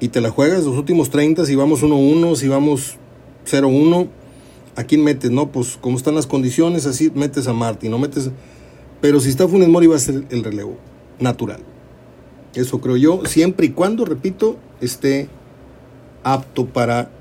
y 0.00 0.08
te 0.08 0.20
la 0.20 0.30
juegas 0.30 0.64
los 0.64 0.76
últimos 0.76 1.10
30, 1.10 1.46
si 1.46 1.54
vamos 1.54 1.84
1-1, 1.84 2.34
si 2.34 2.48
vamos 2.48 2.96
0-1, 3.48 4.08
¿a 4.74 4.82
quién 4.82 5.04
metes? 5.04 5.30
No, 5.30 5.52
pues 5.52 5.78
como 5.80 5.96
están 5.96 6.16
las 6.16 6.26
condiciones, 6.26 6.86
así 6.86 7.12
metes 7.14 7.46
a 7.46 7.52
Martín, 7.52 7.92
no 7.92 7.98
metes... 8.00 8.32
Pero 9.00 9.20
si 9.20 9.28
está 9.28 9.46
Funes 9.46 9.68
Mori 9.68 9.86
va 9.86 9.94
a 9.94 10.00
ser 10.00 10.24
el 10.30 10.42
relevo, 10.42 10.76
natural. 11.20 11.60
Eso 12.54 12.80
creo 12.80 12.96
yo, 12.96 13.24
siempre 13.26 13.66
y 13.66 13.68
cuando, 13.70 14.04
repito, 14.04 14.56
esté 14.80 15.28
apto 16.24 16.66
para 16.66 17.12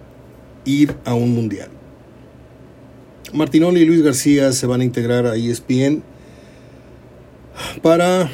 ir 0.66 0.96
a 1.06 1.14
un 1.14 1.36
mundial. 1.36 1.70
Martinoli 3.34 3.82
y 3.82 3.86
Luis 3.86 4.04
García 4.04 4.52
se 4.52 4.68
van 4.68 4.82
a 4.82 4.84
integrar 4.84 5.26
a 5.26 5.36
ESPN 5.36 6.04
para 7.82 8.30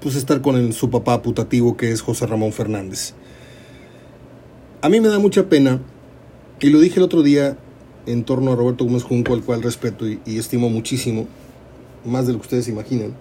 pues 0.00 0.14
estar 0.14 0.42
con 0.42 0.74
su 0.74 0.90
papá 0.90 1.22
putativo 1.22 1.76
que 1.76 1.90
es 1.90 2.02
José 2.02 2.26
Ramón 2.26 2.52
Fernández. 2.52 3.14
A 4.82 4.90
mí 4.90 5.00
me 5.00 5.08
da 5.08 5.18
mucha 5.18 5.48
pena, 5.48 5.80
y 6.60 6.68
lo 6.68 6.80
dije 6.80 6.96
el 6.96 7.04
otro 7.04 7.22
día 7.22 7.56
en 8.04 8.24
torno 8.24 8.52
a 8.52 8.56
Roberto 8.56 8.84
Gómez 8.84 9.04
Junco, 9.04 9.32
al 9.32 9.42
cual 9.42 9.62
respeto 9.62 10.06
y, 10.06 10.20
y 10.26 10.38
estimo 10.38 10.68
muchísimo, 10.68 11.26
más 12.04 12.26
de 12.26 12.34
lo 12.34 12.40
que 12.40 12.44
ustedes 12.44 12.68
imaginan. 12.68 13.14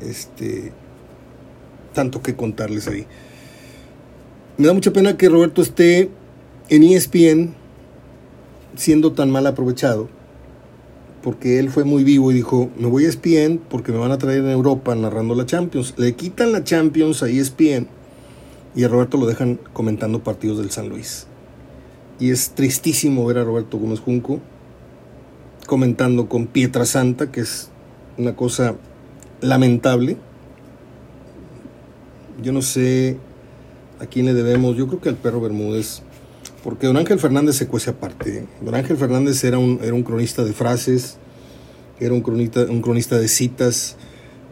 Este, 0.00 0.72
tanto 1.92 2.22
que 2.22 2.36
contarles 2.36 2.86
ahí. 2.86 3.06
Me 4.56 4.68
da 4.68 4.72
mucha 4.72 4.92
pena 4.92 5.16
que 5.16 5.28
Roberto 5.28 5.62
esté 5.62 6.10
en 6.68 6.82
ESPN 6.84 7.61
siendo 8.76 9.12
tan 9.12 9.30
mal 9.30 9.46
aprovechado, 9.46 10.08
porque 11.22 11.58
él 11.58 11.70
fue 11.70 11.84
muy 11.84 12.04
vivo 12.04 12.30
y 12.30 12.34
dijo, 12.34 12.70
me 12.78 12.88
voy 12.88 13.04
a 13.04 13.08
ESPN 13.08 13.60
porque 13.70 13.92
me 13.92 13.98
van 13.98 14.10
a 14.10 14.18
traer 14.18 14.40
en 14.40 14.50
Europa 14.50 14.94
narrando 14.94 15.34
la 15.34 15.46
Champions. 15.46 15.94
Le 15.96 16.14
quitan 16.14 16.52
la 16.52 16.64
Champions 16.64 17.22
a 17.22 17.28
ESPN 17.28 17.86
y 18.74 18.84
a 18.84 18.88
Roberto 18.88 19.16
lo 19.16 19.26
dejan 19.26 19.58
comentando 19.72 20.22
partidos 20.24 20.58
del 20.58 20.70
San 20.70 20.88
Luis. 20.88 21.26
Y 22.18 22.30
es 22.30 22.50
tristísimo 22.50 23.24
ver 23.24 23.38
a 23.38 23.44
Roberto 23.44 23.78
Gómez 23.78 24.00
Junco 24.00 24.40
comentando 25.66 26.28
con 26.28 26.46
Pietra 26.46 26.84
Santa, 26.84 27.30
que 27.30 27.40
es 27.40 27.70
una 28.18 28.34
cosa 28.34 28.74
lamentable. 29.40 30.16
Yo 32.42 32.52
no 32.52 32.62
sé 32.62 33.16
a 34.00 34.06
quién 34.06 34.26
le 34.26 34.34
debemos, 34.34 34.76
yo 34.76 34.88
creo 34.88 35.00
que 35.00 35.08
al 35.08 35.16
perro 35.16 35.40
Bermúdez 35.40 36.02
porque 36.62 36.86
don 36.86 36.96
Ángel 36.96 37.18
Fernández 37.18 37.56
se 37.56 37.66
cuece 37.66 37.90
aparte. 37.90 38.46
Don 38.60 38.74
Ángel 38.74 38.96
Fernández 38.96 39.42
era 39.44 39.58
un, 39.58 39.80
era 39.82 39.94
un 39.94 40.02
cronista 40.02 40.44
de 40.44 40.52
frases, 40.52 41.18
era 41.98 42.14
un 42.14 42.20
cronista, 42.20 42.62
un 42.62 42.82
cronista 42.82 43.18
de 43.18 43.28
citas 43.28 43.96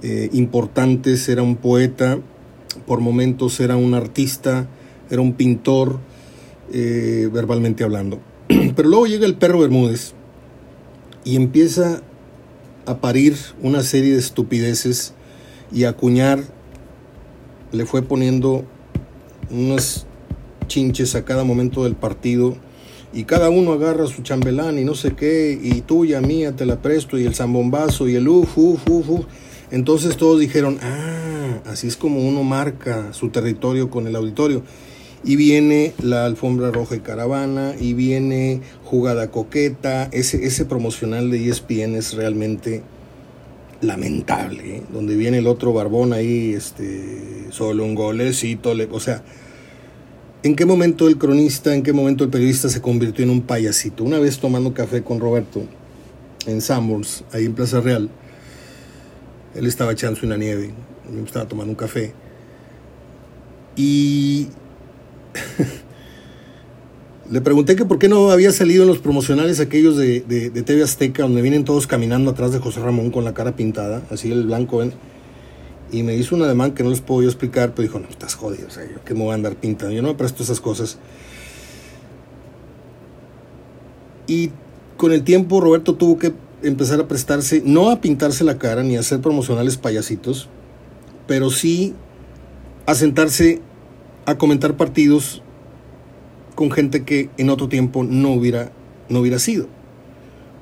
eh, 0.03 0.29
importantes, 0.33 1.29
era 1.29 1.42
un 1.42 1.57
poeta, 1.57 2.18
por 2.87 3.01
momentos 3.01 3.61
era 3.61 3.77
un 3.77 3.94
artista, 3.94 4.68
era 5.11 5.20
un 5.20 5.35
pintor 5.35 6.01
eh, 6.73 7.29
verbalmente 7.33 7.85
hablando. 7.85 8.20
Pero 8.49 8.88
luego 8.88 9.07
llega 9.07 9.27
el 9.27 9.37
perro 9.37 9.61
Bermúdez 9.61 10.14
y 11.25 11.37
empieza 11.37 12.03
a 12.87 12.99
parir 12.99 13.37
una 13.62 13.83
serie 13.83 14.12
de 14.12 14.18
estupideces 14.18 15.14
y 15.73 15.85
a 15.85 15.90
acuñar, 15.90 16.42
le 17.73 17.87
fue 17.87 18.03
poniendo 18.03 18.64
unos 19.51 20.07
chinches 20.70 21.16
a 21.16 21.24
cada 21.24 21.42
momento 21.42 21.83
del 21.83 21.96
partido 21.96 22.56
y 23.12 23.24
cada 23.24 23.50
uno 23.50 23.72
agarra 23.72 24.06
su 24.06 24.22
chambelán 24.22 24.78
y 24.78 24.85
no 24.85 24.94
sé 24.94 25.14
qué, 25.16 25.59
y 25.61 25.80
tuya, 25.80 26.20
mía, 26.20 26.54
te 26.54 26.64
la 26.64 26.80
presto, 26.80 27.18
y 27.18 27.24
el 27.26 27.35
zambombazo, 27.35 28.09
y 28.09 28.14
el 28.14 28.28
uf, 28.28 28.56
uf, 28.56 28.88
uf, 28.88 29.11
uf. 29.11 29.24
Entonces 29.72 30.16
todos 30.16 30.38
dijeron, 30.38 30.78
ah, 30.80 31.61
así 31.66 31.88
es 31.88 31.96
como 31.96 32.20
uno 32.20 32.44
marca 32.44 33.12
su 33.12 33.30
territorio 33.30 33.90
con 33.90 34.06
el 34.06 34.14
auditorio. 34.14 34.62
Y 35.24 35.35
viene 35.35 35.92
la 36.00 36.24
alfombra 36.24 36.70
roja 36.70 36.94
y 36.94 37.00
caravana, 37.00 37.74
y 37.78 37.94
viene 37.94 38.61
jugada 38.85 39.33
coqueta, 39.33 40.09
ese, 40.12 40.46
ese 40.46 40.64
promocional 40.64 41.33
de 41.33 41.48
ESPN 41.48 41.96
es 41.96 42.14
realmente 42.14 42.83
lamentable, 43.80 44.76
¿eh? 44.76 44.83
donde 44.92 45.16
viene 45.16 45.38
el 45.38 45.48
otro 45.48 45.72
barbón 45.72 46.12
ahí, 46.12 46.52
este, 46.52 47.48
solo 47.50 47.85
un 47.85 47.96
golecito, 47.96 48.72
o 48.92 49.00
sea, 49.00 49.24
¿En 50.42 50.57
qué 50.57 50.64
momento 50.64 51.07
el 51.07 51.18
cronista, 51.18 51.74
en 51.74 51.83
qué 51.83 51.92
momento 51.92 52.24
el 52.24 52.31
periodista 52.31 52.70
se 52.70 52.81
convirtió 52.81 53.22
en 53.24 53.31
un 53.31 53.42
payasito? 53.42 54.05
Una 54.05 54.18
vez 54.18 54.38
tomando 54.38 54.72
café 54.72 55.03
con 55.03 55.20
Roberto 55.20 55.62
en 56.46 56.62
Sanborns, 56.62 57.24
ahí 57.33 57.44
en 57.44 57.53
Plaza 57.53 57.81
Real, 57.81 58.09
él 59.55 59.66
estaba 59.66 59.92
echándose 59.92 60.24
una 60.24 60.38
nieve, 60.38 60.70
yo 61.14 61.24
estaba 61.24 61.46
tomando 61.46 61.72
un 61.72 61.76
café. 61.76 62.14
Y 63.76 64.48
le 67.31 67.40
pregunté 67.42 67.76
que 67.76 67.85
por 67.85 67.98
qué 67.98 68.09
no 68.09 68.31
había 68.31 68.50
salido 68.50 68.85
en 68.85 68.88
los 68.88 68.98
promocionales 68.98 69.61
aquellos 69.61 69.98
de, 69.98 70.20
de, 70.20 70.62
TV 70.62 70.83
Azteca, 70.83 71.24
donde 71.24 71.42
vienen 71.42 71.66
todos 71.66 71.87
caminando 71.87 72.31
atrás 72.31 72.50
de 72.53 72.61
José 72.61 72.81
Ramón 72.81 73.11
con 73.11 73.24
la 73.24 73.35
cara 73.35 73.57
pintada, 73.57 74.03
así 74.11 74.33
el 74.33 74.46
blanco. 74.46 74.79
¿ven? 74.79 74.94
Y 75.92 76.03
me 76.03 76.14
hizo 76.14 76.37
un 76.37 76.42
ademán 76.42 76.72
que 76.72 76.83
no 76.83 76.90
les 76.90 77.00
puedo 77.00 77.22
yo 77.22 77.29
explicar, 77.29 77.74
pero 77.74 77.83
dijo, 77.83 77.98
no, 77.98 78.09
estás 78.09 78.35
jodido, 78.35 78.68
o 78.68 78.70
sea, 78.70 78.85
yo 78.88 79.03
que 79.05 79.14
me 79.14 79.20
voy 79.20 79.33
a 79.33 79.35
andar 79.35 79.57
pintando, 79.57 79.94
yo 79.94 80.03
no 80.03 80.09
me 80.09 80.14
presto 80.14 80.42
esas 80.42 80.61
cosas. 80.61 80.98
Y 84.26 84.50
con 84.96 85.12
el 85.12 85.24
tiempo 85.24 85.61
Roberto 85.61 85.94
tuvo 85.94 86.18
que 86.18 86.33
empezar 86.62 87.00
a 87.00 87.09
prestarse, 87.09 87.62
no 87.64 87.90
a 87.90 88.00
pintarse 88.00 88.44
la 88.44 88.59
cara 88.59 88.83
ni 88.83 88.96
a 88.96 89.00
hacer 89.00 89.20
promocionales 89.20 89.76
payasitos, 89.76 90.48
pero 91.26 91.50
sí 91.50 91.94
a 92.87 92.94
sentarse 92.94 93.61
a 94.26 94.37
comentar 94.38 94.76
partidos 94.76 95.42
con 96.55 96.70
gente 96.70 97.05
que 97.05 97.31
en 97.38 97.50
otro 97.50 97.68
tiempo 97.68 98.05
no 98.05 98.33
hubiera, 98.33 98.72
no 99.09 99.20
hubiera 99.20 99.38
sido. 99.38 99.66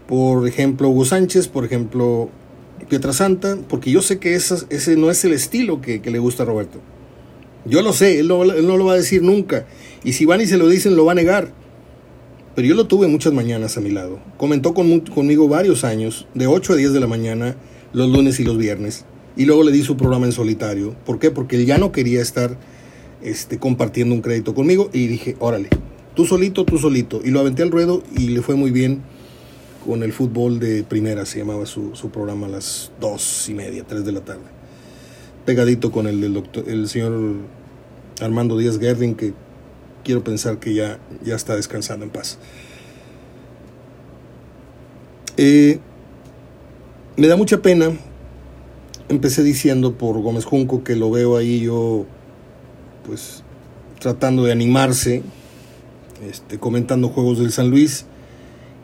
Por 0.07 0.47
ejemplo, 0.49 0.89
Hugo 0.89 1.05
Sánchez, 1.05 1.49
por 1.49 1.65
ejemplo, 1.65 2.31
Santa, 3.13 3.59
porque 3.69 3.91
yo 3.91 4.03
sé 4.03 4.19
que 4.19 4.35
ese 4.35 4.97
no 4.97 5.11
es 5.11 5.25
el 5.25 5.33
estilo 5.33 5.81
que, 5.81 6.01
le 6.05 6.19
gusta 6.19 6.43
a 6.43 6.47
Roberto. 6.47 6.81
Yo 7.65 7.83
lo 7.83 7.93
sé, 7.93 8.21
él 8.21 8.29
no, 8.29 8.45
lo 8.45 8.85
va 8.85 8.93
a 8.93 8.97
decir 8.97 9.23
nunca. 9.23 9.67
Y 10.05 10.13
si 10.13 10.25
van 10.25 10.41
y 10.41 10.47
se 10.47 10.57
lo 10.57 10.69
dicen, 10.69 10.97
lo 10.97 11.05
va 11.05 11.13
a 11.13 11.15
negar. 11.15 11.53
Pero 12.55 12.67
yo 12.67 12.75
lo 12.75 12.87
tuve 12.87 13.07
muchas 13.07 13.33
mañanas 13.33 13.77
a 13.77 13.81
mi 13.81 13.91
lado. 13.91 14.21
Comentó 14.37 14.75
conmigo 14.75 15.49
varios 15.49 15.85
años, 15.85 16.27
de 16.35 16.47
8 16.47 16.73
a 16.73 16.77
10 16.77 16.93
de 16.93 17.01
la 17.01 17.07
mañana, 17.07 17.57
los 17.93 18.11
lunes 18.11 18.41
y 18.41 18.45
los 18.45 18.57
viernes. 18.57 19.05
Y 19.37 19.45
luego 19.45 19.63
le 19.63 19.73
di 19.73 19.83
su 19.83 19.97
programa 19.97 20.27
en 20.27 20.33
solitario. 20.33 20.97
¿Por 21.05 21.19
qué? 21.19 21.31
Porque 21.31 21.65
ya 21.65 21.79
no 21.79 21.93
quería 21.93 22.21
estar 22.21 22.59
este, 23.23 23.59
compartiendo 23.59 24.15
un 24.15 24.23
crédito 24.23 24.55
conmigo. 24.55 24.91
Y 24.93 25.07
dije, 25.07 25.37
órale, 25.39 25.69
tú 26.15 26.25
solito, 26.25 26.65
tú 26.65 26.79
solito. 26.79 27.21
Y 27.25 27.31
lo 27.31 27.41
aventé 27.41 27.63
al 27.63 27.71
ruedo 27.71 28.03
y 28.17 28.29
le 28.29 28.43
fue 28.43 28.57
muy 28.57 28.71
bien 28.71 29.03
con 29.89 30.03
el 30.03 30.13
fútbol 30.13 30.61
de 30.61 30.85
primera, 30.85 31.25
se 31.25 31.39
llamaba 31.39 31.65
su, 31.65 31.93
programa 32.13 32.47
a 32.47 32.51
las 32.51 32.93
dos 33.01 33.49
y 33.49 33.55
media, 33.55 33.85
tres 33.89 34.05
de 34.05 34.13
la 34.13 34.21
tarde. 34.21 34.43
Pegadito 35.47 35.91
con 35.91 36.07
el 36.07 36.21
del 36.21 36.35
doctor, 36.35 36.69
el 36.69 36.91
señor 36.91 37.37
Armando 38.21 38.59
Díaz 38.59 38.79
Gerding, 38.79 39.15
que 39.15 39.33
quiero 40.05 40.23
pensar 40.23 40.59
que 40.59 40.75
ya, 40.75 40.99
ya 41.25 41.35
está 41.35 41.57
descansando 41.57 42.05
en 42.05 42.11
paz. 42.11 42.39
Eh, 45.39 45.79
me 47.17 47.27
da 47.27 47.37
mucha 47.37 47.63
pena. 47.63 47.91
Empecé 49.09 49.43
diciendo 49.43 49.95
por 49.95 50.21
Gómez 50.21 50.45
Junco 50.45 50.85
que 50.85 50.97
lo 50.97 51.11
veo 51.11 51.39
ahí 51.39 51.61
yo, 51.61 52.05
pues, 53.07 53.43
tratando 54.01 54.45
de 54.45 54.53
animarse, 54.53 55.23
este, 56.29 56.59
comentando 56.59 57.09
juegos 57.09 57.39
del 57.39 57.53
San 57.53 57.71
Luis 57.71 58.05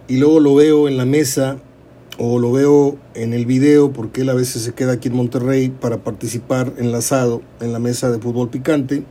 y 0.09 0.19
luego 0.19 0.41
lo 0.41 0.55
veo 0.55 0.89
en 0.89 0.97
la 0.97 1.05
mesa 1.05 1.59
o 2.19 2.39
lo 2.39 2.53
veo 2.53 2.97
en 3.15 3.33
el 3.33 3.47
video 3.47 3.93
porque 3.93 4.21
él 4.21 4.29
a 4.29 4.35
veces 4.35 4.63
se 4.63 4.73
queda 4.73 4.93
aquí 4.93 5.09
en 5.09 5.17
Monterrey 5.17 5.69
para 5.69 5.99
participar 5.99 6.73
enlazado 6.79 7.43
en 7.61 7.73
la 7.73 7.79
mesa 7.79 8.11
de 8.11 8.19
fútbol 8.19 8.51
picante 8.51 9.05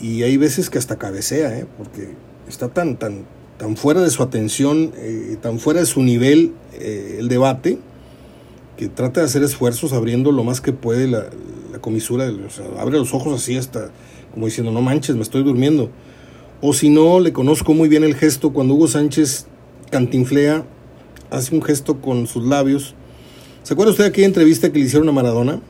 y 0.00 0.22
hay 0.22 0.36
veces 0.36 0.70
que 0.70 0.78
hasta 0.78 0.96
cabecea, 0.96 1.58
¿eh? 1.58 1.66
porque 1.76 2.14
está 2.48 2.68
tan, 2.68 2.96
tan, 2.96 3.26
tan 3.58 3.76
fuera 3.76 4.00
de 4.00 4.10
su 4.10 4.22
atención, 4.22 4.92
eh, 4.96 5.36
tan 5.42 5.58
fuera 5.58 5.80
de 5.80 5.86
su 5.86 6.02
nivel 6.02 6.54
eh, 6.72 7.16
el 7.18 7.28
debate, 7.28 7.78
que 8.78 8.88
trata 8.88 9.20
de 9.20 9.26
hacer 9.26 9.42
esfuerzos 9.42 9.92
abriendo 9.92 10.32
lo 10.32 10.42
más 10.42 10.62
que 10.62 10.72
puede 10.72 11.06
la, 11.06 11.28
comisura, 11.82 12.30
abre 12.78 12.98
los 12.98 13.14
ojos 13.14 13.40
así 13.40 13.56
hasta 13.56 13.90
como 14.32 14.46
diciendo, 14.46 14.72
no 14.72 14.82
manches, 14.82 15.16
me 15.16 15.22
estoy 15.22 15.42
durmiendo. 15.42 15.90
O 16.62 16.74
si 16.74 16.90
no, 16.90 17.20
le 17.20 17.32
conozco 17.32 17.72
muy 17.72 17.88
bien 17.88 18.04
el 18.04 18.14
gesto 18.14 18.52
cuando 18.52 18.74
Hugo 18.74 18.86
Sánchez 18.86 19.46
cantinflea, 19.90 20.64
hace 21.30 21.54
un 21.54 21.62
gesto 21.62 22.00
con 22.00 22.26
sus 22.26 22.44
labios. 22.44 22.94
¿Se 23.62 23.74
acuerda 23.74 23.92
usted 23.92 24.04
de 24.04 24.10
aquella 24.10 24.26
entrevista 24.26 24.70
que 24.70 24.78
le 24.78 24.84
hicieron 24.84 25.08
a 25.08 25.12
Maradona? 25.12 25.60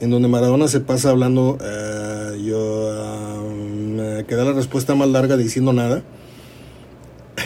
En 0.00 0.10
donde 0.10 0.28
Maradona 0.28 0.68
se 0.68 0.80
pasa 0.80 1.10
hablando, 1.10 1.58
uh, 1.60 2.36
yo, 2.36 2.92
da 4.28 4.44
la 4.44 4.52
respuesta 4.52 4.94
más 4.94 5.08
larga 5.08 5.36
diciendo 5.36 5.72
nada. 5.72 6.02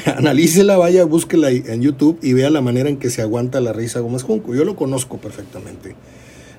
Analícela, 0.16 0.76
vaya, 0.76 1.04
búsquela 1.04 1.50
en 1.50 1.82
YouTube 1.82 2.18
y 2.22 2.32
vea 2.32 2.50
la 2.50 2.60
manera 2.60 2.88
en 2.88 2.96
que 2.96 3.10
se 3.10 3.22
aguanta 3.22 3.60
la 3.60 3.72
risa 3.72 4.00
Gómez 4.00 4.22
Junco. 4.22 4.54
Yo 4.54 4.64
lo 4.64 4.74
conozco 4.74 5.18
perfectamente. 5.18 5.94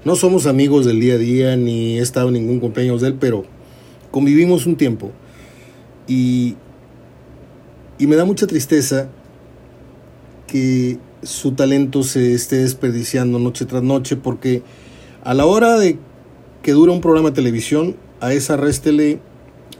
No 0.05 0.15
somos 0.15 0.45
amigos 0.47 0.85
del 0.85 0.99
día 0.99 1.15
a 1.15 1.17
día, 1.17 1.55
ni 1.57 1.99
he 1.99 2.01
estado 2.01 2.29
en 2.29 2.35
ningún 2.35 2.59
cumpleaños 2.59 3.01
de 3.01 3.09
él, 3.09 3.15
pero 3.19 3.43
convivimos 4.11 4.65
un 4.65 4.75
tiempo. 4.75 5.11
Y, 6.11 6.57
me 7.99 8.17
da 8.17 8.25
mucha 8.25 8.45
tristeza 8.45 9.07
que 10.45 10.97
su 11.23 11.53
talento 11.53 12.03
se 12.03 12.33
esté 12.33 12.57
desperdiciando 12.57 13.39
noche 13.39 13.65
tras 13.65 13.83
noche 13.83 14.17
porque 14.17 14.63
a 15.23 15.33
la 15.33 15.45
hora 15.45 15.79
de 15.79 15.97
que 16.63 16.73
dura 16.73 16.91
un 16.91 16.99
programa 16.99 17.29
de 17.29 17.35
televisión, 17.35 17.95
a 18.19 18.33
esa 18.33 18.57
réstele 18.57 19.19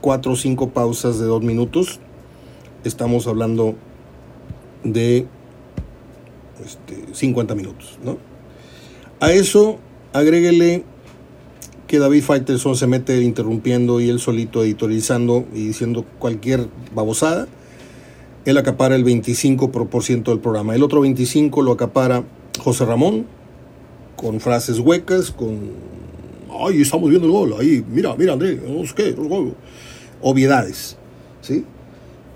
cuatro 0.00 0.32
o 0.32 0.36
cinco 0.36 0.70
pausas 0.70 1.18
de 1.18 1.26
dos 1.26 1.42
minutos. 1.42 2.00
Estamos 2.82 3.26
hablando 3.26 3.74
de 4.84 5.26
este, 6.64 7.14
50 7.14 7.54
minutos, 7.54 7.98
¿no? 8.02 8.16
A 9.20 9.32
eso 9.32 9.78
agréguele 10.14 10.84
que 11.92 11.98
David 11.98 12.22
Faitelson 12.22 12.74
se 12.74 12.86
mete 12.86 13.20
interrumpiendo 13.20 14.00
y 14.00 14.08
él 14.08 14.18
solito 14.18 14.64
editorializando 14.64 15.44
y 15.52 15.66
diciendo 15.66 16.06
cualquier 16.18 16.66
babosada, 16.94 17.48
él 18.46 18.56
acapara 18.56 18.96
el 18.96 19.04
25% 19.04 20.22
del 20.22 20.38
programa. 20.38 20.74
El 20.74 20.82
otro 20.82 21.04
25% 21.04 21.62
lo 21.62 21.72
acapara 21.72 22.24
José 22.58 22.86
Ramón, 22.86 23.26
con 24.16 24.40
frases 24.40 24.78
huecas, 24.78 25.32
con, 25.32 25.68
ay, 26.66 26.80
estamos 26.80 27.10
viendo 27.10 27.26
el 27.26 27.32
gol, 27.34 27.54
ahí, 27.60 27.84
mira, 27.86 28.16
mira, 28.16 28.32
André, 28.32 28.58
no 28.66 28.86
sé 28.86 28.94
qué, 28.94 29.14
obviedades, 30.22 30.96
¿sí? 31.42 31.66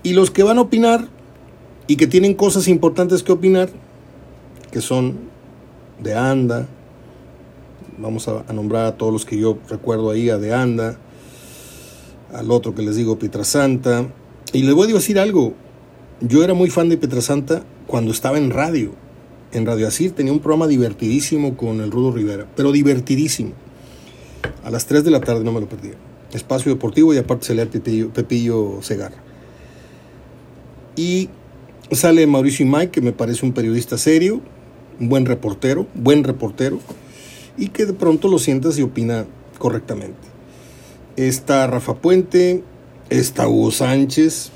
Y 0.03 0.13
los 0.13 0.29
que 0.29 0.43
van 0.43 0.59
a 0.59 0.61
opinar 0.61 1.07
y 1.87 1.95
que 1.95 2.05
tienen 2.05 2.35
cosas 2.35 2.67
importantes 2.67 3.23
que 3.23 3.31
opinar, 3.31 3.71
que 4.69 4.81
son 4.81 5.17
de 5.99 6.13
Anda, 6.13 6.67
vamos 7.97 8.27
a, 8.27 8.43
nombrar 8.53 8.85
a 8.85 8.97
todos 8.97 9.11
los 9.11 9.25
que 9.25 9.37
yo 9.37 9.57
recuerdo 9.69 10.11
ahí, 10.11 10.29
a 10.29 10.37
De 10.37 10.53
Anda, 10.53 10.97
al 12.33 12.51
otro 12.51 12.75
que 12.75 12.81
les 12.81 12.95
digo 12.95 13.19
Pietrasanta. 13.19 14.07
Y 14.53 14.63
les 14.63 14.73
voy 14.73 14.89
a 14.89 14.93
decir 14.93 15.19
algo, 15.19 15.53
yo 16.21 16.43
era 16.43 16.53
muy 16.53 16.69
fan 16.69 16.89
de 16.89 16.97
Pietrasanta 16.97 17.63
cuando 17.85 18.11
estaba 18.11 18.37
en 18.37 18.51
radio. 18.51 18.93
En 19.51 19.65
Radio 19.65 19.87
Asir 19.87 20.11
tenía 20.11 20.33
un 20.33 20.39
programa 20.39 20.67
divertidísimo 20.67 21.55
con 21.55 21.81
el 21.81 21.91
Rudo 21.91 22.11
Rivera, 22.11 22.47
pero 22.55 22.71
divertidísimo. 22.71 23.53
A 24.63 24.69
las 24.69 24.85
3 24.85 25.03
de 25.03 25.11
la 25.11 25.21
tarde 25.21 25.43
no 25.43 25.51
me 25.51 25.61
lo 25.61 25.69
perdía. 25.69 25.93
Espacio 26.33 26.71
Deportivo 26.71 27.13
y 27.13 27.17
aparte 27.17 27.47
salía 27.47 27.69
Pepillo, 27.69 28.11
Pepillo 28.11 28.79
Segarra. 28.81 29.15
Y 30.95 31.29
sale 31.91 32.27
Mauricio 32.27 32.65
Mike, 32.65 32.89
que 32.89 33.01
me 33.01 33.13
parece 33.13 33.45
un 33.45 33.53
periodista 33.53 33.97
serio, 33.97 34.41
un 34.99 35.09
buen 35.09 35.25
reportero, 35.25 35.87
buen 35.93 36.23
reportero 36.23 36.79
y 37.57 37.69
que 37.69 37.85
de 37.85 37.93
pronto 37.93 38.27
lo 38.27 38.39
sientas 38.39 38.77
y 38.77 38.83
opina 38.83 39.25
correctamente. 39.57 40.27
Está 41.15 41.65
Rafa 41.67 41.95
Puente, 41.95 42.63
está 43.09 43.47
Hugo 43.47 43.71
Sánchez, 43.71 44.51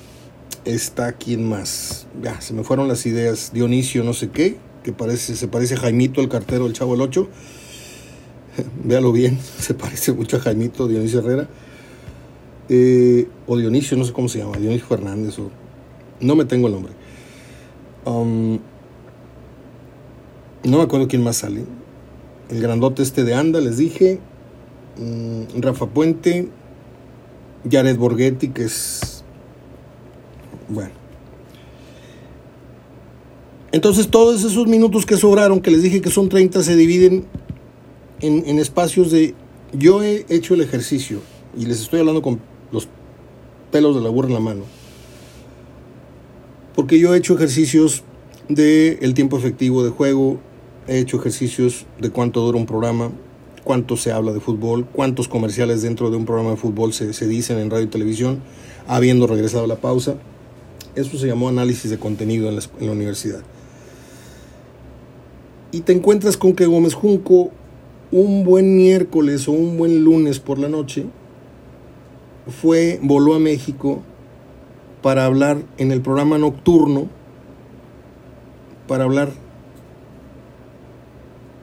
está 0.65 1.13
quién 1.13 1.47
más. 1.47 2.07
Ya, 2.21 2.39
se 2.41 2.53
me 2.53 2.63
fueron 2.63 2.87
las 2.87 3.05
ideas. 3.05 3.51
Dionisio 3.53 4.03
no 4.03 4.13
sé 4.13 4.29
qué, 4.29 4.57
que 4.83 4.93
parece, 4.93 5.35
se 5.35 5.47
parece 5.47 5.75
Jaimito, 5.77 6.21
el 6.21 6.29
cartero 6.29 6.65
del 6.65 6.73
Chavo 6.73 6.93
el 6.93 7.01
8. 7.01 7.27
Véalo 8.83 9.11
bien, 9.11 9.39
se 9.59 9.73
parece 9.73 10.13
mucho 10.13 10.37
a 10.37 10.39
Jaimito, 10.39 10.87
Dionisio 10.87 11.19
Herrera. 11.19 11.49
Eh, 12.69 13.27
o 13.47 13.57
Dionisio, 13.57 13.97
no 13.97 14.05
sé 14.05 14.13
cómo 14.13 14.29
se 14.29 14.39
llama, 14.39 14.57
Dionisio 14.57 14.87
Fernández, 14.87 15.37
o, 15.39 15.49
no 16.21 16.35
me 16.35 16.45
tengo 16.45 16.67
el 16.67 16.73
nombre. 16.73 16.93
Um, 18.05 18.59
no 20.63 20.77
me 20.77 20.83
acuerdo 20.83 21.07
quién 21.07 21.23
más 21.23 21.37
sale. 21.37 21.65
El 22.51 22.61
grandote 22.61 23.01
este 23.01 23.23
de 23.23 23.33
Anda, 23.33 23.61
les 23.61 23.77
dije. 23.77 24.19
Mm, 24.97 25.61
Rafa 25.61 25.87
Puente. 25.87 26.49
Jared 27.69 27.97
Borghetti, 27.97 28.49
que 28.49 28.65
es... 28.65 29.23
Bueno. 30.67 30.91
Entonces 33.71 34.09
todos 34.09 34.43
esos 34.43 34.67
minutos 34.67 35.05
que 35.05 35.15
sobraron, 35.15 35.61
que 35.61 35.71
les 35.71 35.81
dije 35.81 36.01
que 36.01 36.09
son 36.09 36.27
30, 36.27 36.61
se 36.63 36.75
dividen 36.75 37.25
en, 38.19 38.59
espacios 38.59 39.11
de... 39.11 39.33
Yo 39.71 40.03
he 40.03 40.25
hecho 40.27 40.55
el 40.55 40.61
ejercicio, 40.61 41.21
y 41.57 41.65
les 41.65 41.79
estoy 41.79 42.01
hablando 42.01 42.21
con 42.21 42.41
los 42.71 42.89
pelos 43.71 43.95
de 43.95 44.01
la 44.01 44.09
burra 44.09 44.27
en 44.27 44.33
la 44.33 44.39
mano, 44.41 44.63
porque 46.75 46.99
yo 46.99 47.15
he 47.15 47.17
hecho 47.17 47.35
ejercicios 47.35 48.03
de 48.49 48.99
el 49.01 49.13
tiempo 49.13 49.37
efectivo 49.37 49.85
de 49.85 49.91
juego, 49.91 50.41
he 50.87 50.99
hecho 50.99 51.17
ejercicios 51.17 51.85
de 51.99 52.09
cuánto 52.09 52.41
dura 52.41 52.57
un 52.57 52.65
programa, 52.65 53.11
cuánto 53.63 53.97
se 53.97 54.11
habla 54.11 54.33
de 54.33 54.39
fútbol, 54.39 54.85
cuántos 54.85 55.27
comerciales 55.27 55.81
dentro 55.81 56.09
de 56.09 56.17
un 56.17 56.25
programa 56.25 56.51
de 56.51 56.57
fútbol 56.57 56.93
se, 56.93 57.13
se 57.13 57.27
dicen 57.27 57.59
en 57.59 57.69
radio 57.69 57.85
y 57.85 57.89
televisión, 57.89 58.41
habiendo 58.87 59.27
regresado 59.27 59.65
a 59.65 59.67
la 59.67 59.77
pausa. 59.77 60.15
Eso 60.95 61.17
se 61.17 61.27
llamó 61.27 61.49
análisis 61.49 61.89
de 61.89 61.97
contenido 61.97 62.49
en 62.49 62.55
la, 62.55 62.61
en 62.79 62.87
la 62.87 62.91
universidad. 62.91 63.41
Y 65.71 65.81
te 65.81 65.93
encuentras 65.93 66.35
con 66.35 66.53
que 66.53 66.65
Gómez 66.65 66.93
Junco, 66.93 67.51
un 68.11 68.43
buen 68.43 68.75
miércoles 68.75 69.47
o 69.47 69.53
un 69.53 69.77
buen 69.77 70.03
lunes 70.03 70.39
por 70.39 70.59
la 70.59 70.67
noche, 70.67 71.05
fue, 72.47 72.99
voló 73.01 73.35
a 73.35 73.39
México 73.39 74.01
para 75.01 75.25
hablar 75.25 75.63
en 75.77 75.91
el 75.91 76.01
programa 76.01 76.37
nocturno, 76.37 77.07
para 78.87 79.05
hablar 79.05 79.31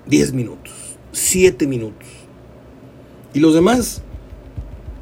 10 0.06 0.32
minutos, 0.32 0.72
7 1.12 1.66
minutos. 1.66 2.08
Y 3.34 3.40
los 3.40 3.54
demás, 3.54 4.02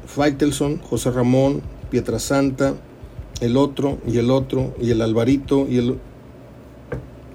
Faitelson, 0.05 0.77
José 0.77 1.11
Ramón, 1.11 1.61
Pietrasanta, 1.89 2.75
el 3.39 3.55
otro 3.55 3.99
y 4.07 4.17
el 4.17 4.31
otro 4.31 4.75
y 4.81 4.91
el 4.91 5.01
Alvarito 5.01 5.67
y 5.69 5.77
el 5.77 5.99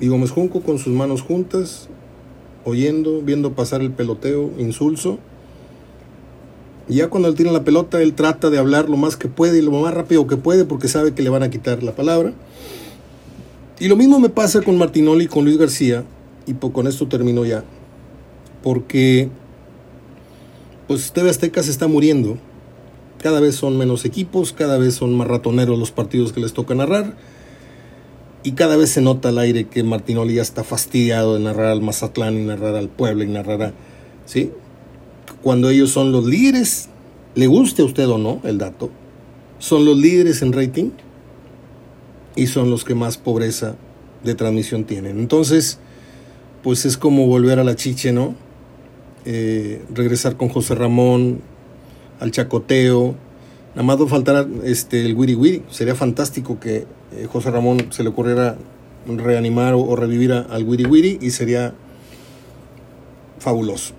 y 0.00 0.08
Gómez 0.08 0.32
Junco 0.32 0.62
con 0.62 0.80
sus 0.80 0.92
manos 0.92 1.22
juntas, 1.22 1.88
oyendo, 2.64 3.22
viendo 3.22 3.52
pasar 3.52 3.82
el 3.82 3.92
peloteo 3.92 4.50
insulso. 4.58 5.20
Ya 6.88 7.08
cuando 7.08 7.28
él 7.28 7.36
tira 7.36 7.52
la 7.52 7.62
pelota, 7.62 8.02
él 8.02 8.14
trata 8.14 8.50
de 8.50 8.58
hablar 8.58 8.90
lo 8.90 8.96
más 8.96 9.16
que 9.16 9.28
puede 9.28 9.58
y 9.58 9.62
lo 9.62 9.70
más 9.70 9.94
rápido 9.94 10.26
que 10.26 10.36
puede 10.36 10.64
porque 10.64 10.88
sabe 10.88 11.14
que 11.14 11.22
le 11.22 11.30
van 11.30 11.44
a 11.44 11.50
quitar 11.50 11.84
la 11.84 11.94
palabra. 11.94 12.32
Y 13.78 13.86
lo 13.86 13.94
mismo 13.94 14.18
me 14.18 14.28
pasa 14.28 14.60
con 14.60 14.76
Martinoli 14.76 15.26
y 15.26 15.28
con 15.28 15.44
Luis 15.44 15.56
García, 15.56 16.04
y 16.46 16.54
con 16.54 16.86
esto 16.86 17.08
termino 17.08 17.44
ya, 17.44 17.64
porque 18.62 19.28
pues 20.86 21.12
TV 21.12 21.30
Azteca 21.30 21.62
se 21.62 21.70
está 21.70 21.86
muriendo. 21.88 22.38
Cada 23.18 23.40
vez 23.40 23.54
son 23.54 23.78
menos 23.78 24.04
equipos, 24.04 24.52
cada 24.52 24.78
vez 24.78 24.94
son 24.94 25.16
más 25.16 25.28
ratoneros 25.28 25.78
los 25.78 25.92
partidos 25.92 26.32
que 26.32 26.40
les 26.40 26.52
toca 26.52 26.74
narrar 26.74 27.14
y 28.44 28.52
cada 28.52 28.76
vez 28.76 28.90
se 28.90 29.00
nota 29.00 29.28
al 29.28 29.38
aire 29.38 29.68
que 29.68 29.82
Martinoli 29.84 30.34
ya 30.34 30.42
está 30.42 30.64
fastidiado 30.64 31.34
de 31.34 31.40
narrar 31.40 31.66
al 31.66 31.80
Mazatlán 31.80 32.36
y 32.36 32.44
narrar 32.44 32.74
al 32.74 32.88
Puebla 32.88 33.24
y 33.24 33.28
narrar 33.28 33.62
a... 33.62 33.72
¿Sí? 34.26 34.50
Cuando 35.42 35.70
ellos 35.70 35.90
son 35.90 36.12
los 36.12 36.24
líderes, 36.24 36.88
le 37.34 37.46
guste 37.46 37.82
a 37.82 37.84
usted 37.84 38.08
o 38.08 38.18
no 38.18 38.40
el 38.44 38.58
dato, 38.58 38.90
son 39.58 39.84
los 39.84 39.96
líderes 39.96 40.42
en 40.42 40.52
rating 40.52 40.90
y 42.34 42.48
son 42.48 42.70
los 42.70 42.84
que 42.84 42.94
más 42.94 43.16
pobreza 43.16 43.76
de 44.24 44.34
transmisión 44.34 44.84
tienen. 44.84 45.18
Entonces, 45.18 45.78
pues 46.62 46.84
es 46.84 46.96
como 46.96 47.26
volver 47.26 47.58
a 47.58 47.64
la 47.64 47.76
chiche, 47.76 48.12
¿no? 48.12 48.34
Eh, 49.24 49.82
regresar 49.94 50.36
con 50.36 50.48
José 50.48 50.74
Ramón 50.74 51.40
al 52.20 52.30
chacoteo. 52.30 53.14
Nada 53.74 53.82
más 53.82 53.98
no 53.98 54.06
faltará 54.06 54.46
este, 54.64 55.04
el 55.04 55.14
wiri 55.14 55.34
wiri. 55.34 55.62
Sería 55.70 55.94
fantástico 55.94 56.60
que 56.60 56.86
eh, 57.12 57.26
José 57.30 57.50
Ramón 57.50 57.88
se 57.90 58.02
le 58.02 58.10
ocurriera 58.10 58.56
reanimar 59.06 59.74
o, 59.74 59.96
revivir 59.96 60.32
al 60.32 60.64
Wiri 60.64 60.86
Wiri 60.86 61.18
y 61.20 61.30
sería 61.30 61.74
fabuloso. 63.38 63.94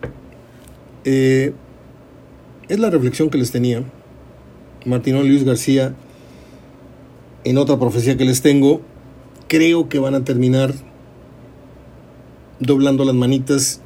Eh, 1.03 1.53
es 2.69 2.79
la 2.79 2.89
reflexión 2.89 3.29
que 3.29 3.37
les 3.37 3.51
tenía. 3.51 3.83
Martino 4.85 5.21
Luis 5.21 5.43
García, 5.43 5.93
en 7.43 7.57
otra 7.57 7.77
profecía 7.77 8.17
que 8.17 8.25
les 8.25 8.41
tengo, 8.41 8.81
creo 9.47 9.89
que 9.89 9.99
van 9.99 10.15
a 10.15 10.23
terminar 10.23 10.73
doblando 12.59 13.05
las 13.05 13.15
manitas 13.15 13.81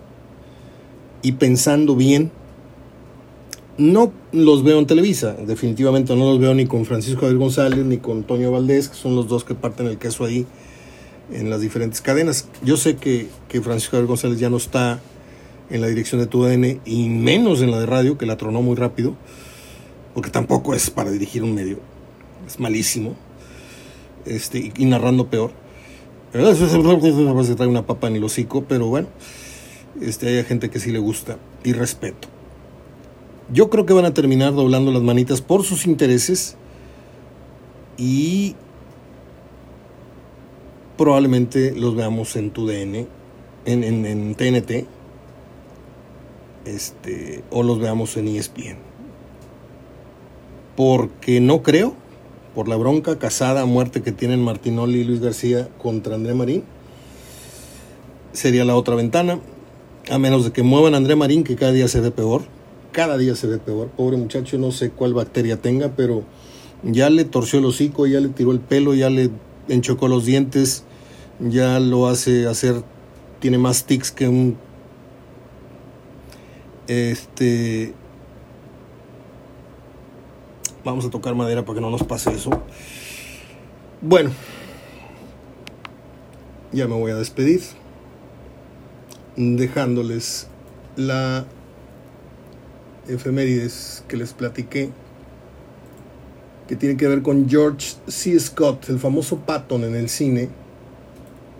y 1.21 1.33
pensando 1.33 1.95
bien 1.95 2.31
no 3.77 4.11
los 4.31 4.63
veo 4.63 4.79
en 4.79 4.87
Televisa, 4.87 5.33
definitivamente 5.33 6.15
no 6.15 6.25
los 6.31 6.39
veo 6.39 6.53
ni 6.55 6.65
con 6.65 6.85
Francisco 6.85 7.21
Javier 7.21 7.37
González 7.37 7.85
ni 7.85 7.97
con 7.97 8.23
Toño 8.23 8.51
Valdés, 8.51 8.89
que 8.89 8.95
son 8.95 9.15
los 9.15 9.27
dos 9.27 9.43
que 9.43 9.53
parten 9.53 9.85
el 9.85 9.99
queso 9.99 10.25
ahí 10.25 10.47
en 11.31 11.49
las 11.49 11.61
diferentes 11.61 12.01
cadenas. 12.01 12.47
Yo 12.63 12.77
sé 12.77 12.95
que, 12.95 13.27
que 13.47 13.61
Francisco 13.61 13.91
Javier 13.91 14.07
González 14.07 14.39
ya 14.39 14.49
no 14.49 14.57
está 14.57 14.99
en 15.69 15.81
la 15.81 15.87
dirección 15.87 16.21
de 16.21 16.27
TUDN 16.27 16.81
y 16.85 17.09
menos 17.09 17.61
en 17.61 17.71
la 17.71 17.79
de 17.79 17.85
radio, 17.85 18.17
que 18.17 18.25
la 18.25 18.37
tronó 18.37 18.61
muy 18.61 18.75
rápido, 18.75 19.15
porque 20.13 20.29
tampoco 20.29 20.73
es 20.73 20.89
para 20.89 21.11
dirigir 21.11 21.43
un 21.43 21.53
medio, 21.53 21.79
es 22.47 22.59
malísimo, 22.59 23.15
este, 24.25 24.71
y, 24.75 24.85
narrando 24.85 25.27
peor. 25.27 25.51
Se 26.31 27.55
trae 27.55 27.67
una 27.67 27.85
papa 27.85 28.07
en 28.07 28.17
el 28.17 28.23
hocico, 28.23 28.63
pero 28.67 28.87
bueno, 28.87 29.07
este, 30.01 30.27
hay 30.27 30.43
gente 30.43 30.69
que 30.69 30.79
sí 30.79 30.91
le 30.91 30.99
gusta 30.99 31.37
y 31.63 31.73
respeto. 31.73 32.27
Yo 33.51 33.69
creo 33.69 33.85
que 33.85 33.93
van 33.93 34.05
a 34.05 34.13
terminar 34.13 34.53
doblando 34.53 34.91
las 34.91 35.01
manitas 35.01 35.41
por 35.41 35.63
sus 35.63 35.85
intereses 35.85 36.57
y 37.97 38.55
probablemente 40.97 41.73
los 41.75 41.95
veamos 41.95 42.35
en 42.35 42.51
tu 42.51 42.67
DN, 42.67 43.07
en, 43.65 43.83
en, 43.83 44.35
TNT, 44.35 44.85
este, 46.65 47.43
o 47.49 47.63
los 47.63 47.79
veamos 47.79 48.17
en 48.17 48.27
ESPN. 48.27 48.77
Porque 50.75 51.39
no 51.39 51.63
creo, 51.63 51.95
por 52.57 52.67
la 52.67 52.75
bronca 52.75 53.19
casada 53.19 53.65
muerte 53.65 54.01
que 54.01 54.11
tienen 54.11 54.43
Martinoli 54.43 55.01
y 55.01 55.03
Luis 55.03 55.21
García 55.21 55.69
contra 55.77 56.15
André 56.15 56.33
Marín, 56.33 56.63
sería 58.33 58.65
la 58.65 58.75
otra 58.75 58.95
ventana, 58.95 59.39
a 60.09 60.17
menos 60.17 60.43
de 60.43 60.51
que 60.51 60.63
muevan 60.63 60.95
a 60.95 60.97
André 60.97 61.15
Marín, 61.15 61.43
que 61.43 61.55
cada 61.55 61.71
día 61.71 61.87
se 61.87 62.01
ve 62.01 62.09
peor 62.09 62.41
cada 62.97 63.15
día 63.19 63.35
se 63.35 63.45
ve 63.45 63.59
peor. 63.59 63.89
Pobre 63.89 64.17
muchacho, 64.17 64.57
no 64.57 64.71
sé 64.71 64.89
cuál 64.89 65.13
bacteria 65.13 65.61
tenga, 65.61 65.89
pero 65.95 66.23
ya 66.81 67.11
le 67.11 67.25
torció 67.25 67.59
el 67.59 67.65
hocico, 67.65 68.07
ya 68.07 68.19
le 68.19 68.29
tiró 68.29 68.51
el 68.51 68.59
pelo, 68.59 68.95
ya 68.95 69.11
le 69.11 69.29
enchocó 69.67 70.07
los 70.07 70.25
dientes, 70.25 70.83
ya 71.39 71.79
lo 71.79 72.07
hace 72.07 72.47
hacer, 72.47 72.81
tiene 73.39 73.59
más 73.59 73.85
tics 73.85 74.11
que 74.11 74.27
un... 74.27 74.57
Este... 76.87 77.93
Vamos 80.87 81.03
a 81.03 81.09
tocar 81.09 81.35
madera 81.35 81.65
para 81.65 81.75
que 81.75 81.81
no 81.81 81.89
nos 81.89 82.03
pase 82.03 82.31
eso. 82.31 82.49
Bueno, 83.99 84.31
ya 86.71 86.87
me 86.87 86.95
voy 86.95 87.11
a 87.11 87.15
despedir, 87.15 87.59
dejándoles 89.35 90.47
la 90.95 91.45
efemérides 93.09 94.05
que 94.07 94.15
les 94.15 94.31
platiqué, 94.31 94.91
que 96.69 96.77
tiene 96.77 96.95
que 96.95 97.09
ver 97.09 97.21
con 97.21 97.49
George 97.49 97.95
C. 98.07 98.39
Scott, 98.39 98.87
el 98.87 98.97
famoso 98.97 99.39
Patton 99.39 99.83
en 99.83 99.93
el 99.93 100.07
cine. 100.07 100.47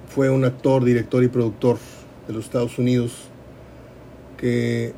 Fue 0.08 0.30
un 0.30 0.46
actor, 0.46 0.86
director 0.86 1.22
y 1.22 1.28
productor 1.28 1.80
de 2.28 2.34
los 2.34 2.46
Estados 2.46 2.80
Unidos 2.80 3.12
que 4.38 4.94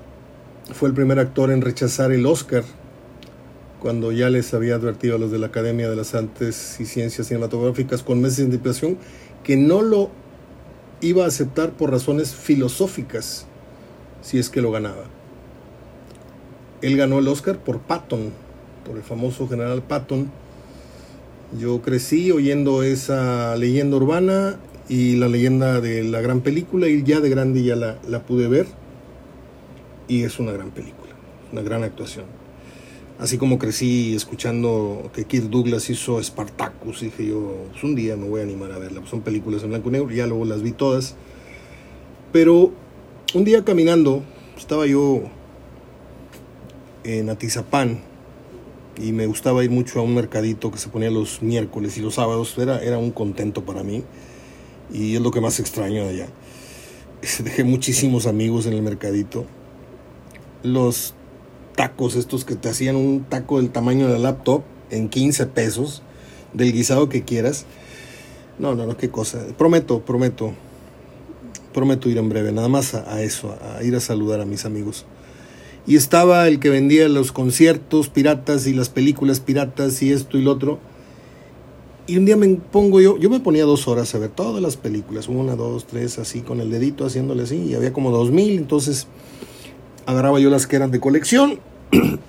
fue 0.71 0.87
el 0.87 0.93
primer 0.93 1.17
actor 1.17 1.49
en 1.49 1.61
rechazar 1.61 2.11
el 2.11 2.27
Oscar 2.27 2.63
cuando 3.79 4.11
ya 4.11 4.29
les 4.29 4.53
había 4.53 4.75
advertido 4.75 5.15
a 5.15 5.19
los 5.19 5.31
de 5.31 5.39
la 5.39 5.47
Academia 5.47 5.89
de 5.89 5.95
las 5.95 6.13
Artes 6.13 6.79
y 6.79 6.85
Ciencias 6.85 7.27
Cinematográficas 7.27 8.03
con 8.03 8.21
meses 8.21 8.37
de 8.37 8.43
anticipación 8.45 8.97
que 9.43 9.55
no 9.55 9.81
lo 9.81 10.09
iba 11.01 11.23
a 11.23 11.27
aceptar 11.27 11.71
por 11.71 11.91
razones 11.91 12.35
filosóficas 12.35 13.45
si 14.21 14.37
es 14.37 14.49
que 14.49 14.61
lo 14.61 14.71
ganaba. 14.71 15.05
él 16.81 16.97
ganó 16.97 17.19
el 17.19 17.27
Oscar 17.27 17.57
por 17.57 17.79
Patton, 17.79 18.31
por 18.85 18.97
el 18.97 19.03
famoso 19.03 19.47
general 19.47 19.81
Patton. 19.81 20.29
Yo 21.57 21.81
crecí 21.81 22.31
oyendo 22.31 22.83
esa 22.83 23.55
leyenda 23.55 23.97
urbana 23.97 24.57
y 24.87 25.15
la 25.15 25.27
leyenda 25.27 25.81
de 25.81 26.03
la 26.03 26.21
gran 26.21 26.41
película 26.41 26.87
y 26.87 27.03
ya 27.03 27.21
de 27.21 27.29
grande 27.29 27.63
ya 27.63 27.75
la, 27.75 27.97
la 28.07 28.23
pude 28.23 28.47
ver 28.47 28.67
y 30.07 30.23
es 30.23 30.39
una 30.39 30.51
gran 30.51 30.71
película, 30.71 31.13
una 31.51 31.61
gran 31.61 31.83
actuación. 31.83 32.25
Así 33.19 33.37
como 33.37 33.59
crecí 33.59 34.15
escuchando 34.15 35.11
que 35.13 35.25
Kirk 35.25 35.49
Douglas 35.49 35.89
hizo 35.89 36.23
Spartacus, 36.23 37.01
dije 37.01 37.27
yo, 37.27 37.65
pues 37.69 37.83
un 37.83 37.93
día 37.93 38.15
me 38.15 38.29
voy 38.29 38.39
a 38.39 38.43
animar 38.43 38.71
a 38.71 38.79
verla. 38.79 39.01
Son 39.07 39.19
películas 39.19 39.61
en 39.63 39.69
blanco 39.69 39.89
y 39.89 39.91
negro, 39.91 40.09
ya 40.09 40.25
luego 40.25 40.45
las 40.45 40.61
vi 40.61 40.71
todas. 40.71 41.15
Pero 42.31 42.71
un 43.33 43.43
día 43.43 43.65
caminando, 43.65 44.23
estaba 44.57 44.85
yo 44.85 45.23
en 47.03 47.29
Atizapán 47.29 47.99
y 48.97 49.11
me 49.11 49.25
gustaba 49.25 49.65
ir 49.65 49.69
mucho 49.69 49.99
a 49.99 50.03
un 50.03 50.15
mercadito 50.15 50.71
que 50.71 50.77
se 50.77 50.87
ponía 50.87 51.11
los 51.11 51.41
miércoles 51.41 51.97
y 51.97 52.01
los 52.01 52.15
sábados. 52.15 52.57
Era, 52.57 52.81
era 52.81 52.99
un 52.99 53.11
contento 53.11 53.65
para 53.65 53.83
mí 53.83 54.01
y 54.93 55.15
es 55.15 55.21
lo 55.21 55.31
que 55.31 55.41
más 55.41 55.59
extraño 55.59 56.07
allá. 56.07 56.29
Dejé 57.43 57.65
muchísimos 57.65 58.27
amigos 58.27 58.65
en 58.65 58.73
el 58.73 58.81
mercadito. 58.81 59.45
Los 60.63 61.15
tacos 61.75 62.15
estos 62.15 62.45
que 62.45 62.55
te 62.55 62.69
hacían 62.69 62.95
un 62.95 63.23
taco 63.23 63.57
del 63.57 63.69
tamaño 63.69 64.07
de 64.07 64.13
la 64.13 64.19
laptop 64.19 64.63
en 64.89 65.09
15 65.09 65.45
pesos, 65.47 66.01
del 66.53 66.73
guisado 66.73 67.09
que 67.09 67.23
quieras. 67.23 67.65
No, 68.57 68.75
no, 68.75 68.85
no, 68.85 68.97
qué 68.97 69.09
cosa. 69.09 69.39
Prometo, 69.57 70.01
prometo, 70.01 70.53
prometo 71.73 72.09
ir 72.09 72.17
en 72.17 72.29
breve, 72.29 72.51
nada 72.51 72.67
más 72.67 72.93
a, 72.93 73.21
eso, 73.21 73.55
a 73.61 73.83
ir 73.83 73.95
a 73.95 73.99
saludar 73.99 74.41
a 74.41 74.45
mis 74.45 74.65
amigos. 74.65 75.05
Y 75.87 75.95
estaba 75.95 76.47
el 76.47 76.59
que 76.59 76.69
vendía 76.69 77.07
los 77.07 77.31
conciertos 77.31 78.09
piratas 78.09 78.67
y 78.67 78.73
las 78.73 78.89
películas 78.89 79.39
piratas 79.39 80.01
y 80.03 80.11
esto 80.11 80.37
y 80.37 80.41
lo 80.41 80.51
otro. 80.51 80.79
Y 82.05 82.17
un 82.17 82.25
día 82.25 82.37
me 82.37 82.47
pongo 82.55 82.99
yo, 82.99 83.17
yo 83.17 83.29
me 83.29 83.39
ponía 83.39 83.65
dos 83.65 83.87
horas 83.87 84.13
a 84.15 84.19
ver 84.19 84.31
todas 84.31 84.61
las 84.61 84.77
películas, 84.77 85.27
una, 85.27 85.55
dos, 85.55 85.85
tres, 85.85 86.17
así 86.17 86.41
con 86.41 86.59
el 86.59 86.71
dedito 86.71 87.05
haciéndole 87.05 87.43
así, 87.43 87.55
y 87.55 87.75
había 87.75 87.93
como 87.93 88.09
dos 88.09 88.31
mil, 88.31 88.57
entonces 88.57 89.05
agarraba 90.09 90.39
yo 90.39 90.49
las 90.49 90.65
que 90.65 90.75
eran 90.75 90.89
de 90.89 90.99
colección 90.99 91.59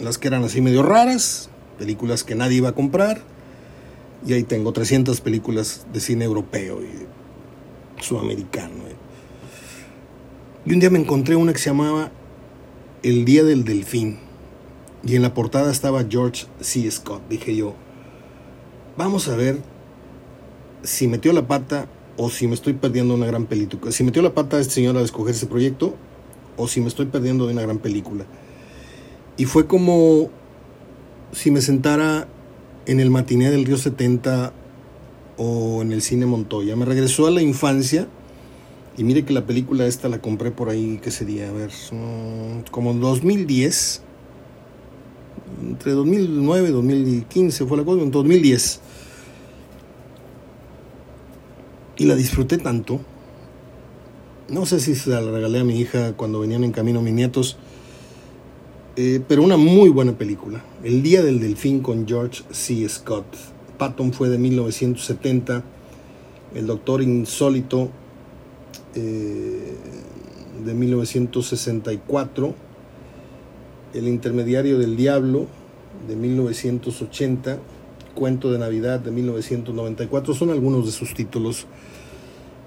las 0.00 0.16
que 0.16 0.28
eran 0.28 0.42
así 0.42 0.62
medio 0.62 0.82
raras, 0.82 1.50
películas 1.78 2.24
que 2.24 2.34
nadie 2.34 2.56
iba 2.56 2.70
a 2.70 2.72
comprar, 2.72 3.20
y 4.26 4.32
ahí 4.32 4.42
tengo 4.42 4.72
300 4.72 5.20
películas 5.20 5.86
de 5.92 6.00
cine 6.00 6.24
europeo 6.24 6.80
y 6.82 8.02
sudamericano. 8.02 8.74
Y 10.64 10.72
un 10.72 10.80
día 10.80 10.90
me 10.90 10.98
encontré 10.98 11.36
una 11.36 11.52
que 11.52 11.58
se 11.58 11.70
llamaba 11.70 12.10
El 13.02 13.24
Día 13.24 13.44
del 13.44 13.64
Delfín, 13.64 14.18
y 15.04 15.14
en 15.14 15.22
la 15.22 15.34
portada 15.34 15.70
estaba 15.70 16.04
George 16.08 16.46
C. 16.60 16.90
Scott. 16.90 17.22
Dije 17.28 17.54
yo, 17.54 17.74
vamos 18.96 19.28
a 19.28 19.36
ver 19.36 19.58
si 20.82 21.06
metió 21.06 21.32
la 21.32 21.46
pata 21.46 21.86
o 22.16 22.30
si 22.30 22.48
me 22.48 22.54
estoy 22.54 22.72
perdiendo 22.72 23.14
una 23.14 23.26
gran 23.26 23.44
película. 23.46 23.92
Si 23.92 24.04
metió 24.04 24.22
la 24.22 24.34
pata 24.34 24.58
este 24.58 24.74
señor 24.74 24.96
a 24.96 25.02
escoger 25.02 25.34
ese 25.34 25.46
proyecto 25.46 25.94
o 26.56 26.68
si 26.68 26.80
me 26.80 26.88
estoy 26.88 27.06
perdiendo 27.06 27.46
de 27.46 27.52
una 27.52 27.62
gran 27.62 27.78
película. 27.78 28.24
Y 29.36 29.44
fue 29.44 29.66
como 29.66 30.30
si 31.32 31.50
me 31.50 31.60
sentara 31.60 32.28
en 32.86 33.00
el 33.00 33.10
matiné 33.10 33.50
del 33.50 33.64
Río 33.64 33.76
70 33.76 34.52
o 35.36 35.82
en 35.82 35.92
el 35.92 36.02
cine 36.02 36.26
Montoya. 36.26 36.76
Me 36.76 36.84
regresó 36.84 37.26
a 37.26 37.30
la 37.30 37.42
infancia 37.42 38.08
y 38.96 39.04
mire 39.04 39.24
que 39.24 39.34
la 39.34 39.44
película 39.44 39.86
esta 39.86 40.08
la 40.08 40.22
compré 40.22 40.50
por 40.50 40.70
ahí, 40.70 40.98
¿qué 41.02 41.10
sería? 41.10 41.50
A 41.50 41.52
ver, 41.52 41.70
como 42.70 42.92
en 42.92 43.00
2010. 43.00 44.02
Entre 45.62 45.92
2009 45.92 46.68
y 46.68 46.72
2015 46.72 47.66
fue 47.66 47.76
la 47.76 47.84
cosa, 47.84 48.02
en 48.02 48.10
2010. 48.10 48.80
Y 51.98 52.04
la 52.06 52.14
disfruté 52.14 52.58
tanto 52.58 53.00
no 54.48 54.64
sé 54.64 54.80
si 54.80 54.94
se 54.94 55.10
la 55.10 55.20
regalé 55.20 55.60
a 55.60 55.64
mi 55.64 55.78
hija 55.80 56.12
cuando 56.12 56.40
venían 56.40 56.64
en 56.64 56.72
camino 56.72 57.02
mis 57.02 57.14
nietos. 57.14 57.56
Eh, 58.96 59.20
pero 59.26 59.42
una 59.42 59.56
muy 59.56 59.90
buena 59.90 60.16
película. 60.16 60.62
El 60.82 61.02
Día 61.02 61.22
del 61.22 61.40
Delfín 61.40 61.80
con 61.80 62.06
George 62.06 62.44
C. 62.50 62.88
Scott. 62.88 63.26
Patton 63.76 64.12
fue 64.12 64.28
de 64.28 64.38
1970. 64.38 65.64
El 66.54 66.66
Doctor 66.66 67.02
Insólito 67.02 67.90
eh, 68.94 69.74
de 70.64 70.74
1964. 70.74 72.54
El 73.92 74.08
Intermediario 74.08 74.78
del 74.78 74.96
Diablo 74.96 75.46
de 76.08 76.16
1980. 76.16 77.58
Cuento 78.14 78.50
de 78.50 78.58
Navidad 78.58 79.00
de 79.00 79.10
1994. 79.10 80.34
Son 80.34 80.50
algunos 80.50 80.86
de 80.86 80.92
sus 80.92 81.12
títulos 81.12 81.66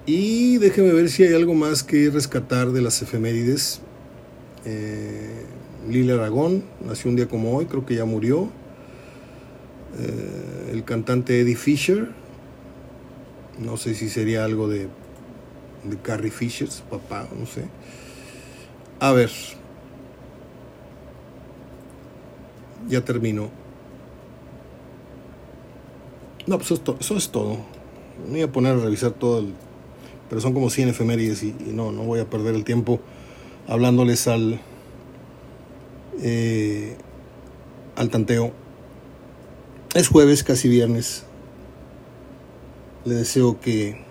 y 0.06 0.58
déjeme 0.58 0.92
ver 0.92 1.10
si 1.10 1.24
hay 1.24 1.34
algo 1.34 1.54
más 1.54 1.84
que 1.84 2.10
rescatar 2.10 2.72
de 2.72 2.82
las 2.82 3.02
efemérides. 3.02 3.82
Eh, 4.66 5.46
Lila 5.88 6.16
Aragón 6.16 6.64
nació 6.86 7.10
un 7.10 7.16
día 7.16 7.28
como 7.28 7.56
hoy, 7.56 7.66
creo 7.66 7.86
que 7.86 7.96
ya 7.96 8.06
murió. 8.06 8.50
Eh, 10.00 10.72
el 10.72 10.84
cantante 10.84 11.40
Eddie 11.40 11.56
Fisher, 11.56 12.10
no 13.60 13.78
sé 13.78 13.96
si 13.96 14.10
sería 14.10 14.46
algo 14.46 14.68
de, 14.68 14.88
de 15.84 15.98
Carrie 16.02 16.32
Fisher, 16.32 16.70
su 16.70 16.84
papá, 16.84 17.28
no 17.38 17.46
sé. 17.46 17.66
A 19.00 19.12
ver, 19.12 19.32
ya 22.88 23.04
terminó. 23.04 23.50
No, 26.48 26.58
pues 26.58 26.72
eso, 26.72 26.98
eso 27.00 27.18
es 27.18 27.30
todo. 27.30 27.58
Me 28.26 28.32
voy 28.32 28.42
a 28.42 28.52
poner 28.52 28.76
a 28.76 28.80
revisar 28.80 29.12
todo 29.12 29.40
el 29.40 29.54
pero 30.30 30.40
son 30.42 30.54
como 30.54 30.70
100 30.70 30.90
efemérides 30.90 31.44
y, 31.44 31.54
no, 31.74 31.92
no 31.92 32.04
voy 32.04 32.20
a 32.20 32.30
perder 32.30 32.56
el 32.56 32.64
tiempo 32.64 33.00
hablándoles 33.68 34.28
al, 34.28 34.60
eh, 36.22 36.96
al 37.96 38.10
tanteo. 38.10 38.52
Es 39.96 40.08
jueves, 40.08 40.44
casi 40.44 40.70
viernes. 40.70 41.24
Le 43.06 43.16
deseo 43.16 43.60
que, 43.60 44.04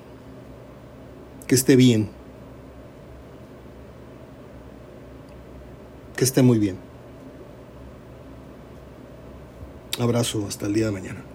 que 1.46 1.54
esté 1.54 1.76
bien. 1.76 2.10
Que 6.16 6.24
esté 6.24 6.42
muy 6.42 6.58
bien. 6.58 6.78
Abrazo 10.00 10.46
hasta 10.48 10.66
el 10.66 10.74
día 10.74 10.86
de 10.86 10.92
mañana. 10.92 11.27